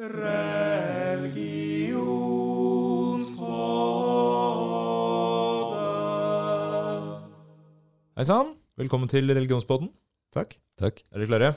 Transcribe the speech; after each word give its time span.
Hei 0.00 0.08
sann, 8.24 8.54
velkommen 8.80 9.10
til 9.12 9.28
religionspodden. 9.28 9.90
Takk. 10.32 10.56
Takk. 10.80 11.04
Er 11.12 11.20
dere 11.20 11.28
klare? 11.28 11.50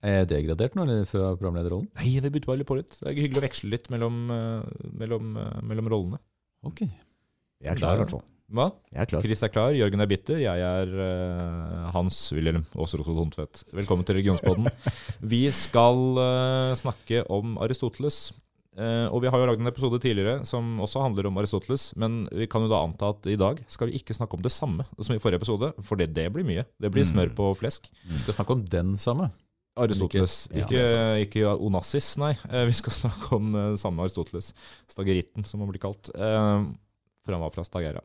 Er 0.00 0.22
jeg 0.22 0.30
degradert 0.30 0.72
nå, 0.72 0.88
eller 0.88 1.04
fra 1.04 1.36
programlederrollen? 1.36 1.92
Nei, 2.00 2.16
vi 2.24 2.32
bytter 2.32 2.48
bare 2.48 2.62
litt 2.62 2.70
på 2.70 2.80
litt. 2.80 2.96
Det 2.96 3.12
er 3.12 3.20
hyggelig 3.26 3.42
å 3.42 3.44
veksle 3.44 3.72
litt 3.76 3.92
mellom, 3.92 4.16
eh, 4.32 4.64
mellom, 5.04 5.36
eh, 5.36 5.60
mellom 5.60 5.92
rollene. 5.92 6.18
Ok. 6.64 6.80
Jeg 6.88 7.74
er 7.74 7.76
klar, 7.76 8.00
i 8.00 8.00
hvert 8.06 8.16
fall. 8.16 8.24
Hva? 8.50 8.66
Jeg 8.90 9.04
er 9.04 9.08
klar. 9.12 9.22
Chris 9.22 9.44
er 9.46 9.50
klar, 9.52 9.74
Jørgen 9.78 10.02
er 10.02 10.08
bitter, 10.10 10.40
jeg 10.42 10.62
er 10.66 10.90
uh, 10.90 11.90
Hans 11.94 12.16
Wilhelm 12.34 12.64
Aasrotod 12.74 13.20
Hundtvedt. 13.20 13.62
Velkommen 13.78 14.06
til 14.06 14.18
religionspodden. 14.18 14.66
Vi 15.32 15.44
skal 15.54 16.00
uh, 16.18 16.74
snakke 16.78 17.22
om 17.30 17.54
Aristoteles. 17.62 18.32
Uh, 18.74 19.06
og 19.10 19.20
vi 19.22 19.30
har 19.30 19.38
jo 19.38 19.46
lagd 19.50 19.60
en 19.60 19.68
episode 19.68 19.98
tidligere 20.02 20.44
som 20.46 20.78
også 20.82 21.02
handler 21.02 21.26
om 21.28 21.38
Aristoteles, 21.42 21.88
men 21.98 22.22
vi 22.30 22.46
kan 22.48 22.62
jo 22.62 22.70
da 22.70 22.78
anta 22.86 23.10
at 23.12 23.26
i 23.28 23.34
dag 23.38 23.58
skal 23.68 23.90
vi 23.90 23.98
ikke 23.98 24.14
snakke 24.14 24.38
om 24.38 24.44
det 24.46 24.52
samme 24.54 24.86
som 24.94 25.12
i 25.14 25.20
forrige 25.20 25.42
episode, 25.42 25.72
for 25.84 26.00
det, 26.00 26.12
det 26.16 26.28
blir 26.32 26.46
mye. 26.46 26.64
Det 26.80 26.90
blir 26.94 27.04
smør 27.04 27.34
på 27.36 27.50
flesk. 27.58 27.90
Vi 28.06 28.22
skal 28.22 28.38
snakke 28.38 28.56
om 28.56 28.62
den 28.70 28.94
samme. 29.02 29.28
Aristoteles. 29.78 30.44
Ja, 30.54 30.64
Ikke, 30.64 30.84
ikke 31.26 31.56
Onassis, 31.58 32.14
nei. 32.22 32.32
Vi 32.66 32.78
skal 32.78 32.94
snakke 33.02 33.34
om 33.36 33.50
uh, 33.58 33.64
samme 33.78 34.06
Aristoteles. 34.06 34.54
Stageritten, 34.90 35.46
som 35.46 35.62
han 35.62 35.70
blir 35.70 35.82
kalt. 35.82 36.10
Eh, 36.14 36.70
For 37.24 37.36
han 37.36 37.42
var 37.44 37.52
fra 37.52 37.64
Stagera. 37.66 38.00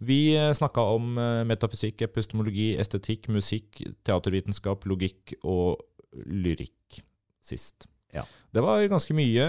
Vi 0.00 0.20
snakka 0.56 0.80
om 0.96 1.18
eh, 1.20 1.42
metafysikk, 1.48 2.00
epistemologi, 2.06 2.70
estetikk, 2.80 3.28
musikk, 3.34 3.82
teatervitenskap, 4.08 4.86
logikk 4.88 5.34
og 5.44 5.82
lyrikk 6.24 7.02
sist. 7.44 7.84
Ja. 8.14 8.22
Det 8.54 8.62
var 8.64 8.80
ganske 8.88 9.12
mye, 9.18 9.44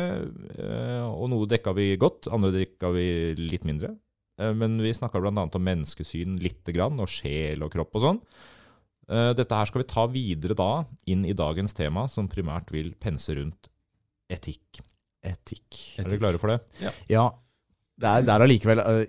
eh, 0.58 1.06
og 1.08 1.30
noe 1.32 1.48
dekka 1.48 1.72
vi 1.78 1.94
godt, 2.02 2.28
andre 2.34 2.52
dekka 2.56 2.92
vi 2.96 3.08
litt 3.40 3.64
mindre. 3.68 3.94
Eh, 4.42 4.52
Men 4.54 4.76
vi 4.84 4.92
snakka 4.94 5.22
bl.a. 5.24 5.32
om 5.48 5.64
menneskesyn 5.64 6.36
lite 6.44 6.76
grann, 6.76 7.00
og 7.00 7.08
sjel 7.08 7.64
og 7.64 7.72
kropp 7.74 7.96
og 7.96 8.04
sånn. 8.04 8.20
Eh, 9.08 9.32
Dette 9.40 9.56
her 9.56 9.70
skal 9.72 9.86
vi 9.86 9.88
ta 9.94 10.04
videre 10.12 10.58
da, 10.58 10.84
inn 11.08 11.24
i 11.26 11.32
dagens 11.38 11.74
tema, 11.78 12.10
som 12.12 12.28
primært 12.28 12.74
vil 12.76 12.92
pense 13.00 13.32
rundt 13.40 13.72
etikk. 14.30 14.82
Etikk. 15.24 15.80
Er 15.98 16.10
dere 16.10 16.20
klare 16.20 16.42
for 16.42 16.52
det? 16.52 16.60
Ja. 17.08 17.30
Det 17.98 18.10
er, 18.10 18.26
det 18.26 18.34
er 18.34 18.46
allikevel 18.46 18.82
uh, 18.84 19.06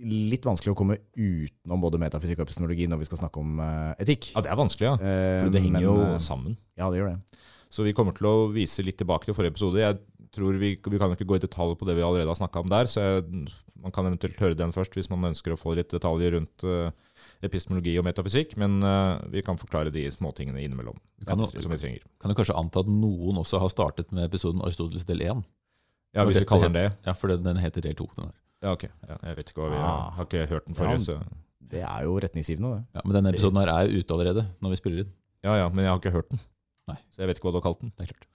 litt 0.00 0.46
vanskelig 0.46 0.72
å 0.72 0.78
komme 0.78 0.96
utenom 1.18 1.82
både 1.82 2.00
metafysikk 2.00 2.40
og 2.40 2.46
epistemologi 2.46 2.86
når 2.88 3.02
vi 3.02 3.08
skal 3.08 3.20
snakke 3.22 3.42
om 3.42 3.58
uh, 3.60 3.92
etikk. 4.00 4.30
Ja, 4.34 4.44
det 4.44 4.52
er 4.52 4.60
vanskelig, 4.60 4.86
ja. 4.86 4.94
Eh, 4.96 5.40
For 5.42 5.54
det 5.54 5.64
henger 5.64 5.80
men, 5.80 5.88
jo 5.88 6.22
sammen. 6.22 6.56
Ja, 6.78 6.88
det 6.92 7.00
gjør 7.00 7.12
det. 7.12 7.40
Så 7.70 7.86
vi 7.86 7.94
kommer 7.94 8.14
til 8.16 8.26
å 8.30 8.36
vise 8.54 8.84
litt 8.86 8.98
tilbake 8.98 9.28
til 9.28 9.36
forrige 9.36 9.54
episode. 9.54 9.82
Jeg 9.82 10.00
tror 10.34 10.56
Vi, 10.62 10.76
vi 10.78 10.98
kan 10.98 11.10
jo 11.10 11.18
ikke 11.18 11.26
gå 11.26 11.40
i 11.40 11.42
detalj 11.42 11.74
på 11.78 11.86
det 11.88 11.96
vi 11.98 12.04
allerede 12.06 12.30
har 12.30 12.38
snakka 12.38 12.62
om 12.62 12.70
der, 12.70 12.86
så 12.86 13.02
jeg, 13.02 13.48
man 13.82 13.94
kan 13.94 14.06
eventuelt 14.06 14.38
høre 14.38 14.58
den 14.58 14.70
først 14.74 14.94
hvis 14.94 15.10
man 15.10 15.26
ønsker 15.32 15.54
å 15.54 15.58
få 15.58 15.74
litt 15.74 15.90
detaljer 15.90 16.36
rundt 16.36 16.62
uh, 16.62 16.92
epistemologi 17.42 17.96
og 17.98 18.06
metafysikk. 18.06 18.54
Men 18.60 18.78
uh, 18.86 19.18
vi 19.32 19.42
kan 19.46 19.58
forklare 19.58 19.92
de 19.94 20.06
småtingene 20.14 20.62
innimellom 20.62 20.98
Kan 21.26 21.42
som 21.50 21.74
vi 21.74 21.80
trenger. 21.82 22.06
Kan 22.22 22.30
du 22.30 22.38
kanskje 22.38 22.58
anta 22.58 22.84
at 22.84 22.90
noen 22.90 23.42
også 23.42 23.62
har 23.62 23.74
startet 23.74 24.14
med 24.14 24.28
episoden 24.30 24.62
Aristoteles 24.64 25.08
del 25.08 25.26
1? 25.26 25.42
Ja, 26.14 26.24
Hvis 26.26 26.40
vi 26.40 26.44
kaller 26.44 26.68
den 26.68 26.72
det. 26.78 26.86
Ja, 27.06 27.12
for 27.14 27.28
den, 27.30 27.42
den 27.44 27.56
heter 27.62 27.80
del 27.84 27.94
2. 27.94 28.06
Den 28.16 28.24
her. 28.24 28.36
Ja, 28.62 28.72
ok. 28.74 28.82
Ja, 29.08 29.16
jeg 29.28 29.36
vet 29.38 29.50
ikke 29.52 29.62
hva 29.62 29.68
vi 29.70 29.76
Ah. 29.78 30.10
har 30.16 30.24
ikke 30.26 30.46
hørt 30.50 30.66
den 30.66 30.74
forrige, 30.74 31.00
så 31.06 31.20
Det 31.70 31.80
er 31.86 32.02
jo 32.04 32.16
retningsgivende, 32.18 32.70
det. 32.76 32.84
Ja, 32.96 33.00
men 33.04 33.14
denne 33.14 33.30
episoden 33.30 33.56
her 33.62 33.68
er 33.72 33.86
jo 33.86 34.00
ute 34.02 34.14
allerede 34.16 34.46
når 34.60 34.70
vi 34.70 34.76
spiller 34.80 35.04
inn. 35.04 35.12
Ja 35.44 35.54
ja, 35.56 35.68
men 35.68 35.84
jeg 35.84 35.90
har 35.92 35.98
ikke 36.00 36.10
hørt 36.12 36.28
den. 36.30 36.40
Nei. 36.88 36.96
Så 37.14 37.22
jeg 37.22 37.28
vet 37.30 37.38
ikke 37.38 37.46
hva 37.46 37.52
du 37.54 37.60
har 37.60 37.66
kalt 37.70 37.80
den. 37.80 37.92
Det 37.96 38.08
er 38.08 38.12
klart. 38.12 38.26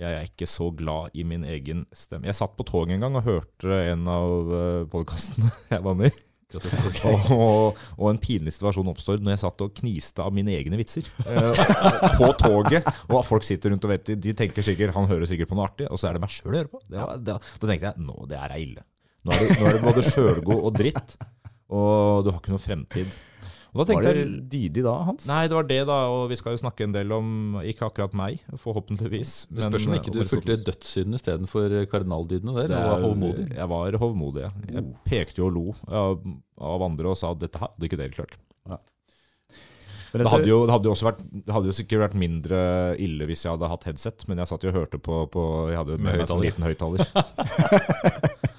Jeg 0.00 0.10
er 0.18 0.24
ikke 0.26 0.46
så 0.50 0.70
glad 0.74 1.10
i 1.14 1.22
min 1.22 1.44
egen 1.44 1.84
stemme. 1.94 2.24
Jeg 2.26 2.34
satt 2.34 2.56
på 2.56 2.64
toget 2.66 2.90
en 2.96 3.00
gang 3.04 3.14
og 3.16 3.22
hørte 3.22 3.76
en 3.92 4.08
av 4.08 4.88
podkastene 4.90 5.46
jeg 5.70 5.84
var 5.84 5.94
med 5.94 6.10
i. 6.10 6.22
Gratulerer. 6.52 7.34
Og, 7.34 7.78
og 7.98 8.08
en 8.10 8.18
pinlig 8.20 8.54
situasjon 8.54 8.88
oppstår 8.92 9.22
når 9.22 9.34
jeg 9.34 9.42
satt 9.42 9.64
og 9.64 9.72
kniste 9.78 10.24
av 10.24 10.34
mine 10.36 10.52
egne 10.54 10.78
vitser. 10.78 11.08
Eh, 11.24 11.62
på 12.20 12.30
toget. 12.40 12.86
Og 13.10 13.24
folk 13.26 13.46
sitter 13.46 13.72
rundt 13.72 13.86
og 13.86 13.94
vet 13.94 14.06
de, 14.10 14.16
de 14.28 14.34
tenker 14.36 14.66
sikkert 14.66 14.94
Han 14.96 15.08
hører 15.10 15.28
sikkert 15.30 15.50
på 15.50 15.58
noe 15.58 15.68
artig, 15.68 15.88
og 15.90 16.00
så 16.00 16.10
er 16.10 16.18
det 16.18 16.24
meg 16.24 16.34
sjøl 16.34 16.52
å 16.52 16.58
høre 16.60 16.72
på. 16.72 16.82
Det 16.86 17.00
var, 17.00 17.20
da, 17.20 17.38
da 17.40 17.70
tenkte 17.70 17.90
jeg 17.90 18.08
nå, 18.08 18.16
det 18.30 18.40
her 18.40 18.54
er 18.56 18.64
ille. 18.64 18.84
Nå 19.24 19.34
er 19.34 19.40
det, 19.40 19.54
nå 19.58 19.68
er 19.68 19.78
det 19.78 19.84
både 19.86 20.04
sjølgod 20.04 20.58
og 20.68 20.74
dritt, 20.76 21.14
og 21.72 22.26
du 22.26 22.34
har 22.34 22.42
ikke 22.42 22.52
noe 22.52 22.62
fremtid. 22.62 23.14
Og 23.74 23.88
da 23.88 23.96
Var 23.96 24.06
det 24.06 24.12
jeg 24.20 24.34
Didi 24.52 24.82
da, 24.86 24.92
Hans? 25.08 25.24
Nei, 25.26 25.48
det 25.50 25.56
var 25.56 25.66
det, 25.66 25.80
da. 25.88 25.96
Og 26.14 26.28
vi 26.30 26.38
skal 26.38 26.54
jo 26.54 26.60
snakke 26.62 26.86
en 26.86 26.94
del 26.94 27.10
om 27.14 27.58
Ikke 27.66 27.88
akkurat 27.88 28.14
meg, 28.14 28.38
forhåpentligvis. 28.62 29.32
Det 29.50 29.66
spørs 29.66 29.88
om 29.90 29.96
ikke 29.98 30.14
du 30.14 30.20
fulgte 30.30 30.60
dødssynden 30.70 31.18
istedenfor 31.18 31.74
kardinaldydene 31.90 32.54
der. 32.54 32.70
Og 32.78 32.92
var 32.92 33.04
hovmodig. 33.08 33.48
Jeg 33.50 33.70
var 33.74 33.98
hovmodig. 34.04 34.46
ja. 34.46 34.52
Jeg 34.78 34.86
pekte 35.10 35.42
jo 35.42 35.50
og 35.50 35.56
lo 35.58 35.66
av, 35.90 36.22
av 36.70 36.86
andre 36.86 37.10
og 37.10 37.18
sa 37.18 37.34
at 37.34 37.42
dette 37.42 37.58
hadde 37.62 37.90
ikke 37.90 37.98
dere 37.98 38.14
klart. 38.14 38.38
Men 40.14 40.22
Det 40.22 40.30
hadde, 40.30 40.46
jo, 40.46 40.60
det, 40.62 40.70
hadde 40.70 40.86
jo 40.86 40.92
også 40.94 41.06
vært, 41.08 41.22
det 41.26 41.54
hadde 41.56 41.66
jo 41.66 41.74
sikkert 41.74 42.02
vært 42.04 42.12
mindre 42.22 42.58
ille 43.02 43.26
hvis 43.26 43.40
jeg 43.42 43.50
hadde 43.56 43.66
hatt 43.72 43.86
headset, 43.88 44.22
men 44.30 44.38
jeg 44.38 44.46
satt 44.46 44.62
jo 44.62 44.70
og 44.70 44.76
hørte 44.76 45.00
på, 45.02 45.24
på 45.26 45.46
Jeg 45.72 45.80
hadde 45.80 45.96
jo 45.96 45.98
med, 45.98 46.12
Med 46.12 46.20
meg 46.22 46.30
sånn 46.30 46.44
liten 46.44 46.62
høyttaler. 46.62 47.02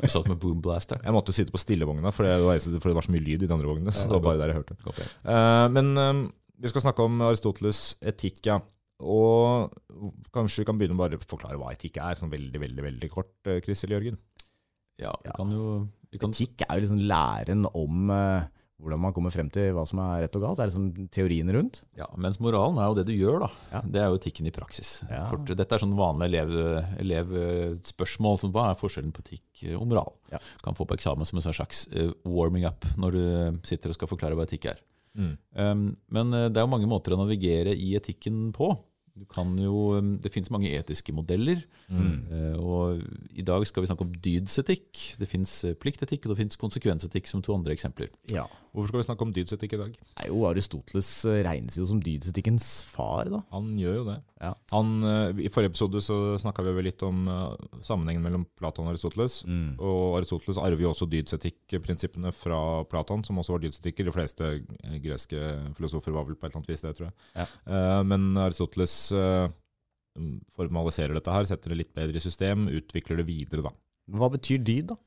Du 0.00 0.08
satt 0.12 0.28
med 0.30 0.38
boomblaster. 0.42 1.00
Jeg 1.04 1.14
måtte 1.16 1.32
jo 1.32 1.36
sitte 1.38 1.54
på 1.54 1.60
stillevogna, 1.62 2.12
for 2.14 2.26
det, 2.28 2.36
var, 2.44 2.60
for 2.80 2.90
det 2.92 2.96
var 2.98 3.06
så 3.06 3.14
mye 3.14 3.24
lyd 3.26 3.42
i 3.44 3.48
de 3.48 3.54
andre 3.56 3.68
vognene. 3.70 3.94
Så 3.94 4.06
det 4.08 4.16
var 4.18 4.24
bare 4.28 4.40
der 4.42 4.52
jeg 4.54 4.60
hørte. 4.62 4.78
uh, 5.26 5.66
men 5.74 5.92
eh, 6.00 6.22
vi 6.62 6.72
skal 6.72 6.84
snakke 6.86 7.04
om 7.04 7.20
Aristoteles 7.26 7.82
etikk, 8.06 8.40
ja. 8.48 8.60
Og 9.04 9.74
kanskje 10.32 10.62
vi 10.62 10.68
kan 10.70 10.78
begynne 10.80 10.96
bare 10.96 11.18
å 11.18 11.28
forklare 11.28 11.58
hva 11.60 11.74
etikk 11.74 11.98
er, 12.00 12.16
sånn 12.16 12.32
veldig, 12.32 12.62
veldig 12.62 12.84
veldig 12.86 13.10
kort, 13.12 13.34
Kristel 13.66 13.90
eller 13.90 13.98
Jørgen? 14.00 14.20
Ja, 15.02 15.12
vi 15.20 15.28
Ja. 15.28 15.34
kan 15.36 15.50
jo 15.52 15.66
vi 16.12 16.20
kan, 16.22 16.32
Etikk 16.32 16.62
er 16.64 16.78
jo 16.78 16.84
liksom 16.86 17.02
læren 17.10 17.66
om 17.76 18.08
øh, 18.14 18.46
hvordan 18.82 19.00
man 19.00 19.12
kommer 19.16 19.32
frem 19.32 19.48
til 19.50 19.70
hva 19.72 19.86
som 19.88 19.98
er 20.04 20.26
rett 20.26 20.36
og 20.36 20.42
galt. 20.44 20.58
Det 20.58 20.64
er 20.66 20.70
liksom 20.70 21.08
teorien 21.14 21.48
rundt. 21.54 21.78
ja, 21.96 22.06
Mens 22.20 22.36
moralen 22.44 22.76
er 22.78 22.90
jo 22.90 22.96
det 22.98 23.06
du 23.08 23.14
gjør, 23.16 23.38
da. 23.46 23.48
Ja. 23.72 23.80
Det 23.80 24.00
er 24.02 24.10
jo 24.12 24.18
etikken 24.20 24.46
i 24.46 24.52
praksis. 24.52 24.90
Ja. 25.08 25.22
For 25.30 25.38
dette 25.48 25.72
er 25.78 25.80
sånn 25.80 25.96
vanlig 25.96 26.28
elev- 26.28 26.98
elevspørsmål. 27.00 28.38
som 28.40 28.52
hva 28.52 28.70
er 28.70 28.78
forskjellen 28.80 29.12
på 29.16 29.22
etikk 29.24 29.64
og 29.78 29.86
moral? 29.90 30.12
Ja. 30.32 30.40
Kan 30.64 30.76
få 30.76 30.86
på 30.88 30.96
eksamen 30.98 31.24
som 31.28 31.38
en 31.40 31.46
slags 31.46 31.86
eh, 31.92 32.12
warming 32.24 32.66
up 32.68 32.84
når 33.00 33.16
du 33.16 33.60
sitter 33.68 33.90
og 33.92 33.98
skal 33.98 34.08
forklare 34.12 34.36
hva 34.38 34.46
etikk 34.48 34.68
er. 34.74 34.82
Um, 35.16 35.94
men 36.12 36.34
eh, 36.36 36.50
det 36.52 36.60
er 36.60 36.66
jo 36.66 36.72
mange 36.74 36.88
måter 36.90 37.14
å 37.16 37.20
navigere 37.22 37.72
i 37.72 37.94
etikken 37.96 38.50
på. 38.52 38.74
Du 39.16 39.24
kan 39.24 39.54
jo, 39.56 39.94
um, 39.96 40.18
det 40.20 40.28
finnes 40.34 40.50
mange 40.52 40.68
etiske 40.76 41.14
modeller, 41.16 41.62
Mm. 41.88 42.26
eh, 42.34 42.56
og 42.58 43.00
i 43.32 43.40
dag 43.46 43.62
skal 43.64 43.80
vi 43.84 43.88
snakke 43.88 44.04
om 44.04 44.12
dydsetikk. 44.12 45.14
Det 45.20 45.28
finnes 45.30 45.52
eh, 45.64 45.72
pliktetikk, 45.78 46.26
og 46.26 46.34
det 46.34 46.40
finnes 46.42 46.58
konsekvensetikk 46.60 47.28
som 47.30 47.40
to 47.46 47.54
andre 47.54 47.72
eksempler. 47.72 48.10
Ja. 48.28 48.44
Hvorfor 48.76 48.90
skal 48.90 49.00
vi 49.00 49.04
snakke 49.06 49.24
om 49.24 49.30
dydsetikk 49.32 49.72
i 49.72 49.78
dag? 49.80 49.92
Nei, 50.18 50.24
jo, 50.28 50.42
Aristoteles 50.44 51.08
øh, 51.24 51.38
regnes 51.46 51.78
jo 51.78 51.86
som 51.88 52.00
dydsetikkens 52.04 52.66
far, 52.84 53.30
da. 53.32 53.38
Han 53.54 53.70
gjør 53.80 53.94
jo 53.96 54.02
det. 54.10 54.16
Ja. 54.42 54.50
Han, 54.74 54.90
eh, 55.08 55.40
I 55.46 55.52
forrige 55.52 55.72
episode 55.72 56.02
så 56.04 56.18
snakka 56.42 56.60
vi 56.66 56.74
vel 56.76 56.84
litt 56.90 57.04
om 57.06 57.22
eh, 57.32 57.78
sammenhengen 57.86 58.26
mellom 58.26 58.44
Platon 58.60 58.84
og 58.84 58.92
Aristoteles. 58.92 59.38
Mm. 59.48 59.78
Og 59.80 60.18
Aristoteles 60.18 60.60
arver 60.60 60.84
jo 60.84 60.90
også 60.92 61.08
dydsetikk-prinsippene 61.08 62.34
fra 62.36 62.60
Platon, 62.92 63.24
som 63.24 63.40
også 63.40 63.56
var 63.56 63.64
dydsetikker. 63.64 64.10
De 64.10 64.16
fleste 64.18 64.52
eh, 64.52 65.00
greske 65.08 65.40
filosofer 65.80 66.12
var 66.12 66.28
vel 66.28 66.36
på 66.36 66.44
et 66.44 66.52
eller 66.52 66.60
annet 66.60 66.74
vis 66.74 66.84
det, 66.84 66.92
tror 67.00 67.08
jeg. 67.08 67.16
Ja. 67.32 67.48
Eh, 67.64 68.02
men 68.12 68.28
Aristoteles 68.44 68.98
eh, 69.16 69.48
formaliserer 70.52 71.16
dette 71.16 71.32
her, 71.32 71.48
setter 71.48 71.72
det 71.72 71.80
litt 71.80 71.96
bedre 71.96 72.20
i 72.20 72.28
system, 72.28 72.68
utvikler 72.68 73.24
det 73.24 73.28
videre, 73.32 73.70
da. 73.70 73.72
Hva 74.12 74.28
betyr 74.36 74.60
dyd, 74.60 74.92
da? 74.92 75.00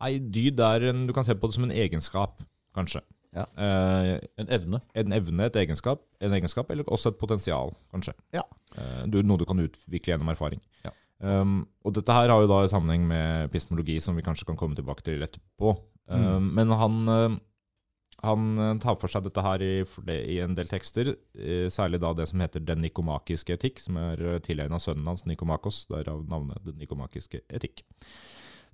Nei, 0.00 0.16
dyd 0.20 0.60
er 0.60 0.90
en, 0.90 1.06
Du 1.08 1.12
kan 1.16 1.24
se 1.24 1.36
på 1.36 1.48
det 1.48 1.56
som 1.56 1.68
en 1.68 1.76
egenskap, 1.76 2.40
kanskje. 2.76 3.02
Ja. 3.36 3.44
Eh, 3.60 4.12
En 4.40 4.48
evne. 4.54 4.80
en 4.94 5.12
evne, 5.12 5.48
et 5.50 5.56
egenskap, 5.60 6.04
en 6.24 6.32
egenskap, 6.36 6.70
eller 6.72 6.84
også 6.88 7.10
et 7.12 7.18
potensial, 7.20 7.74
kanskje. 7.92 8.14
Ja. 8.32 8.44
Eh, 8.76 9.02
du, 9.12 9.18
noe 9.26 9.40
du 9.40 9.44
kan 9.48 9.60
utvikle 9.60 10.14
gjennom 10.14 10.30
erfaring. 10.32 10.62
Ja. 10.84 10.92
Um, 11.18 11.62
og 11.84 11.94
dette 11.96 12.12
her 12.12 12.28
har 12.28 12.42
jo 12.44 12.48
da 12.50 12.58
sammenheng 12.68 13.06
med 13.08 13.46
epistemologi, 13.48 13.94
som 14.04 14.16
vi 14.18 14.24
kanskje 14.24 14.44
kan 14.50 14.56
komme 14.60 14.76
tilbake 14.76 15.04
til 15.04 15.24
etterpå. 15.24 15.76
Um, 16.08 16.24
Mm. 16.46 16.50
Men 16.54 16.70
han, 16.78 16.96
uh, 17.08 17.36
han 18.22 18.58
uh, 18.60 18.78
tar 18.78 18.96
for 19.00 19.08
seg 19.10 19.24
dette 19.24 19.42
her 19.42 19.62
i, 19.64 19.72
i 20.12 20.36
en 20.44 20.54
del 20.54 20.68
tekster, 20.70 21.14
eh, 21.34 21.66
særlig 21.72 22.00
da 22.04 22.12
det 22.14 22.28
som 22.30 22.40
heter 22.44 22.62
den 22.64 22.80
nikomakiske 22.84 23.56
etikk, 23.56 23.80
som 23.82 23.96
er 23.98 24.38
tilegna 24.44 24.78
sønnen 24.78 25.08
hans, 25.08 25.24
Nikomakos, 25.26 25.86
derav 25.90 26.22
navnet 26.30 26.62
den 26.64 26.78
nikomakiske 26.78 27.40
etikk. 27.48 27.82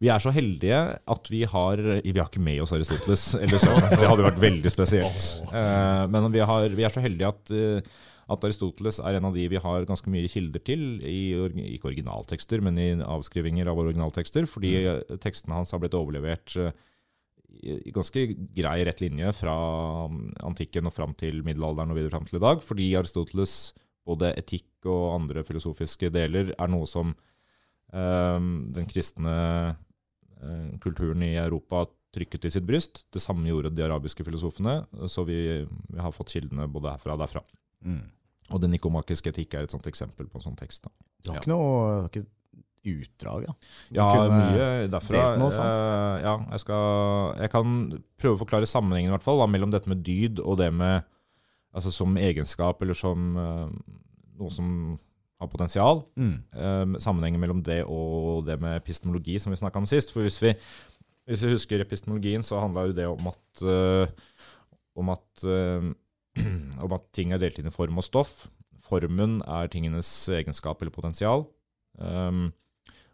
Vi 0.03 0.11
er 0.11 0.23
så 0.23 0.33
heldige 0.35 0.79
at 1.15 1.29
vi 1.31 1.45
har 1.47 1.81
Vi 2.03 2.15
har 2.17 2.27
ikke 2.27 2.43
med 2.43 2.63
oss 2.65 2.73
Aristoteles, 2.75 3.37
eller 3.39 3.61
så, 3.63 3.75
det 3.79 4.09
hadde 4.09 4.25
vært 4.27 4.41
veldig 4.43 4.71
spesielt. 4.73 5.27
Eh, 5.55 6.05
men 6.11 6.33
vi, 6.35 6.41
har, 6.43 6.73
vi 6.75 6.87
er 6.87 6.95
så 6.95 7.03
heldige 7.05 7.29
at, 7.31 7.53
eh, 7.55 7.93
at 8.33 8.47
Aristoteles 8.49 8.99
er 8.99 9.19
en 9.19 9.29
av 9.29 9.37
de 9.37 9.45
vi 9.53 9.61
har 9.63 9.87
ganske 9.87 10.11
mye 10.11 10.31
kilder 10.31 10.65
til, 10.67 10.83
i, 11.07 11.35
ikke 11.77 11.93
originaltekster, 11.93 12.65
men 12.67 12.81
i 12.83 12.89
avskrivinger 12.99 13.71
av 13.71 13.79
originaltekster, 13.85 14.49
fordi 14.51 14.73
eh, 14.81 15.21
tekstene 15.23 15.61
hans 15.61 15.75
har 15.75 15.83
blitt 15.83 15.95
overlevert 15.99 16.57
eh, 16.59 16.75
i 17.63 17.95
ganske 17.95 18.27
grei 18.57 18.79
rett 18.89 19.05
linje 19.05 19.29
fra 19.37 19.55
um, 20.09 20.25
antikken 20.43 20.89
og 20.89 20.97
fram 20.97 21.13
til 21.21 21.45
middelalderen 21.47 21.93
og 21.93 21.99
videre 22.01 22.15
fram 22.15 22.27
til 22.27 22.41
i 22.41 22.43
dag, 22.43 22.65
fordi 22.65 22.89
Aristoteles 22.99 23.57
både 24.09 24.33
etikk 24.41 24.89
og 24.89 25.13
andre 25.21 25.45
filosofiske 25.47 26.11
deler 26.11 26.51
er 26.57 26.73
noe 26.73 26.89
som 26.91 27.15
den 27.93 28.87
kristne 28.89 29.35
kulturen 30.83 31.23
i 31.27 31.35
Europa 31.39 31.85
trykket 32.13 32.45
i 32.45 32.53
sitt 32.53 32.67
bryst. 32.69 33.05
Det 33.13 33.23
samme 33.23 33.49
gjorde 33.49 33.73
de 33.73 33.85
arabiske 33.87 34.25
filosofene, 34.27 34.83
så 35.09 35.25
vi, 35.29 35.39
vi 35.65 36.01
har 36.03 36.13
fått 36.13 36.35
kildene 36.35 36.69
både 36.71 36.97
herfra 36.97 37.17
og 37.17 37.23
derfra. 37.25 37.43
Mm. 37.87 38.03
Og 38.53 38.61
den 38.61 38.75
nikomakiske 38.75 39.33
etikk 39.33 39.57
er 39.57 39.67
et 39.67 39.73
sånt 39.73 39.89
eksempel 39.89 40.29
på 40.29 40.41
en 40.41 40.47
sånn 40.51 40.59
tekst. 40.59 40.85
Da. 40.85 40.93
Du 41.23 41.33
har 41.33 41.41
ikke 41.41 41.53
noe 41.55 42.03
ikke 42.11 42.25
utdrag, 42.83 43.47
ja? 43.47 43.55
Ja, 43.95 44.09
mye 44.27 44.91
derfra. 44.91 45.23
noe. 45.39 45.53
Eh, 45.55 46.17
ja, 46.25 46.35
jeg, 46.51 46.63
skal, 46.65 46.85
jeg 47.39 47.53
kan 47.53 47.79
prøve 48.21 48.37
å 48.37 48.43
forklare 48.43 48.69
sammenhengen 48.69 49.13
i 49.13 49.15
hvert 49.15 49.27
fall, 49.27 49.41
da, 49.41 49.49
mellom 49.51 49.73
dette 49.73 49.91
med 49.91 50.03
dyd 50.07 50.43
og 50.43 50.59
det 50.61 50.73
med 50.75 51.07
altså 51.73 51.93
som 51.95 52.19
egenskap 52.21 52.83
eller 52.85 52.99
som 52.99 53.39
eh, 53.39 53.69
noe 54.41 54.53
som 54.53 54.69
har 55.43 55.51
potensial. 55.51 56.03
Mm. 56.17 56.37
Eh, 56.55 57.01
sammenhengen 57.03 57.43
mellom 57.43 57.63
det 57.67 57.83
og 57.85 58.47
det 58.47 58.59
med 58.63 58.79
epistemologi, 58.79 59.39
som 59.43 59.53
vi 59.53 59.61
snakka 59.61 59.83
om 59.83 59.89
sist. 59.91 60.15
For 60.15 60.25
hvis 60.25 60.41
vi, 60.43 60.55
hvis 61.31 61.45
vi 61.45 61.53
husker 61.55 61.83
epistemologien, 61.83 62.45
så 62.47 62.63
handla 62.63 62.87
jo 62.89 62.97
det 62.97 63.07
om 63.11 63.31
at, 63.31 63.65
uh, 63.67 64.07
om, 64.99 65.13
at, 65.15 65.45
uh, 65.47 65.93
om 66.85 66.97
at 66.99 67.07
ting 67.15 67.33
er 67.33 67.43
delt 67.43 67.61
inn 67.61 67.71
i 67.71 67.75
form 67.75 68.01
og 68.01 68.07
stoff. 68.07 68.47
Formen 68.89 69.41
er 69.47 69.71
tingenes 69.73 70.11
egenskap 70.33 70.83
eller 70.83 70.95
potensial. 70.95 71.47
Um, 71.99 72.51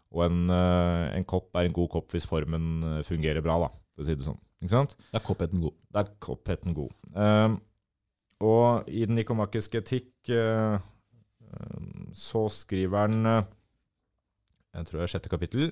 og 0.09 0.25
en, 0.25 0.45
uh, 0.49 1.09
en 1.13 1.27
kopp 1.29 1.53
er 1.57 1.67
en 1.67 1.75
god 1.75 1.91
kopp 1.93 2.13
hvis 2.15 2.27
formen 2.29 3.01
fungerer 3.05 3.43
bra, 3.45 3.59
da, 3.67 3.73
for 3.93 4.05
å 4.05 4.07
si 4.07 4.17
det 4.17 4.25
sånn. 4.25 4.39
Ikke 4.59 4.75
sant? 4.75 4.95
Da 5.13 5.19
er 5.21 5.25
koppheten 5.25 5.61
god. 5.63 5.75
Da 5.93 6.01
er 6.03 6.15
koppheten 6.23 6.75
god. 6.75 6.95
Um, 7.13 7.59
og 8.39 8.87
i 8.87 9.03
den 9.07 9.19
nikomakiske 9.19 9.81
etikk 9.83 10.31
um, 10.31 10.79
så 12.15 12.45
skriver 12.53 13.05
han 13.07 13.25
eh, 13.25 13.47
Jeg 14.75 14.89
tror 14.89 14.99
det 14.99 15.05
er 15.05 15.13
sjette 15.15 15.31
kapittel. 15.31 15.71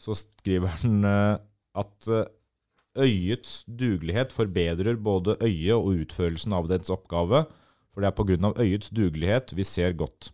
Så 0.00 0.16
skriver 0.18 0.74
han 0.80 1.04
eh, 1.06 1.36
at 1.78 2.10
eh, 2.10 2.26
øyets 2.98 3.62
dugelighet 3.68 4.34
forbedrer 4.34 4.98
både 4.98 5.36
øyet 5.44 5.76
og 5.76 6.02
utførelsen 6.02 6.56
av 6.56 6.70
dets 6.70 6.90
oppgave. 6.90 7.44
For 7.92 8.02
det 8.02 8.10
er 8.10 8.16
pga. 8.18 8.52
øyets 8.58 8.90
dugelighet 8.90 9.54
vi 9.54 9.66
ser 9.66 9.94
godt. 9.98 10.32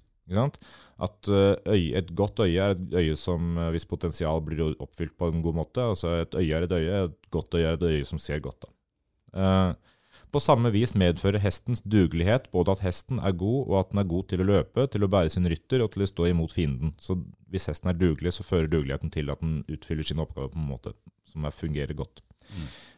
At 1.04 1.28
øye, 1.28 1.98
et 1.98 2.14
godt 2.16 2.40
øye 2.40 2.56
er 2.56 2.72
et 2.72 2.94
øye 2.96 3.16
som 3.18 3.58
hvis 3.74 3.84
potensial 3.84 4.40
blir 4.40 4.72
oppfylt 4.80 5.12
på 5.18 5.28
en 5.28 5.42
god 5.44 5.58
måte. 5.58 5.82
Altså 5.84 6.14
et 6.22 6.36
øye 6.38 6.54
er 6.54 6.64
et 6.64 6.72
øye, 6.72 7.02
et 7.04 7.30
godt 7.30 7.54
øye 7.58 7.66
er 7.66 7.76
et 7.76 7.82
øye 7.82 8.06
som 8.08 8.18
ser 8.18 8.40
godt. 8.40 8.64
Da. 8.64 8.70
Eh, 9.34 9.74
på 10.34 10.42
samme 10.42 10.72
vis 10.74 10.96
medfører 10.98 11.42
hestens 11.42 11.82
dugelighet 11.86 12.50
både 12.54 12.74
at 12.74 12.82
hesten 12.84 13.20
er 13.22 13.36
god, 13.38 13.60
og 13.68 13.78
at 13.80 13.92
den 13.92 14.02
er 14.02 14.10
god 14.10 14.28
til 14.30 14.42
å 14.42 14.48
løpe, 14.48 14.86
til 14.90 15.06
å 15.06 15.10
bære 15.10 15.32
sin 15.32 15.48
rytter 15.50 15.84
og 15.84 15.92
til 15.94 16.04
å 16.04 16.10
stå 16.10 16.28
imot 16.32 16.54
fienden. 16.54 16.94
Så 17.00 17.16
hvis 17.52 17.68
hesten 17.70 17.92
er 17.92 17.98
dugelig, 17.98 18.34
så 18.36 18.46
fører 18.46 18.70
dugeligheten 18.70 19.14
til 19.14 19.30
at 19.30 19.42
den 19.44 19.62
utfyller 19.70 20.06
sin 20.06 20.22
oppgave 20.22 20.50
på 20.52 20.60
en 20.60 20.70
måte 20.72 20.94
som 21.30 21.46
er, 21.46 21.54
fungerer 21.54 21.94
godt. 21.98 22.24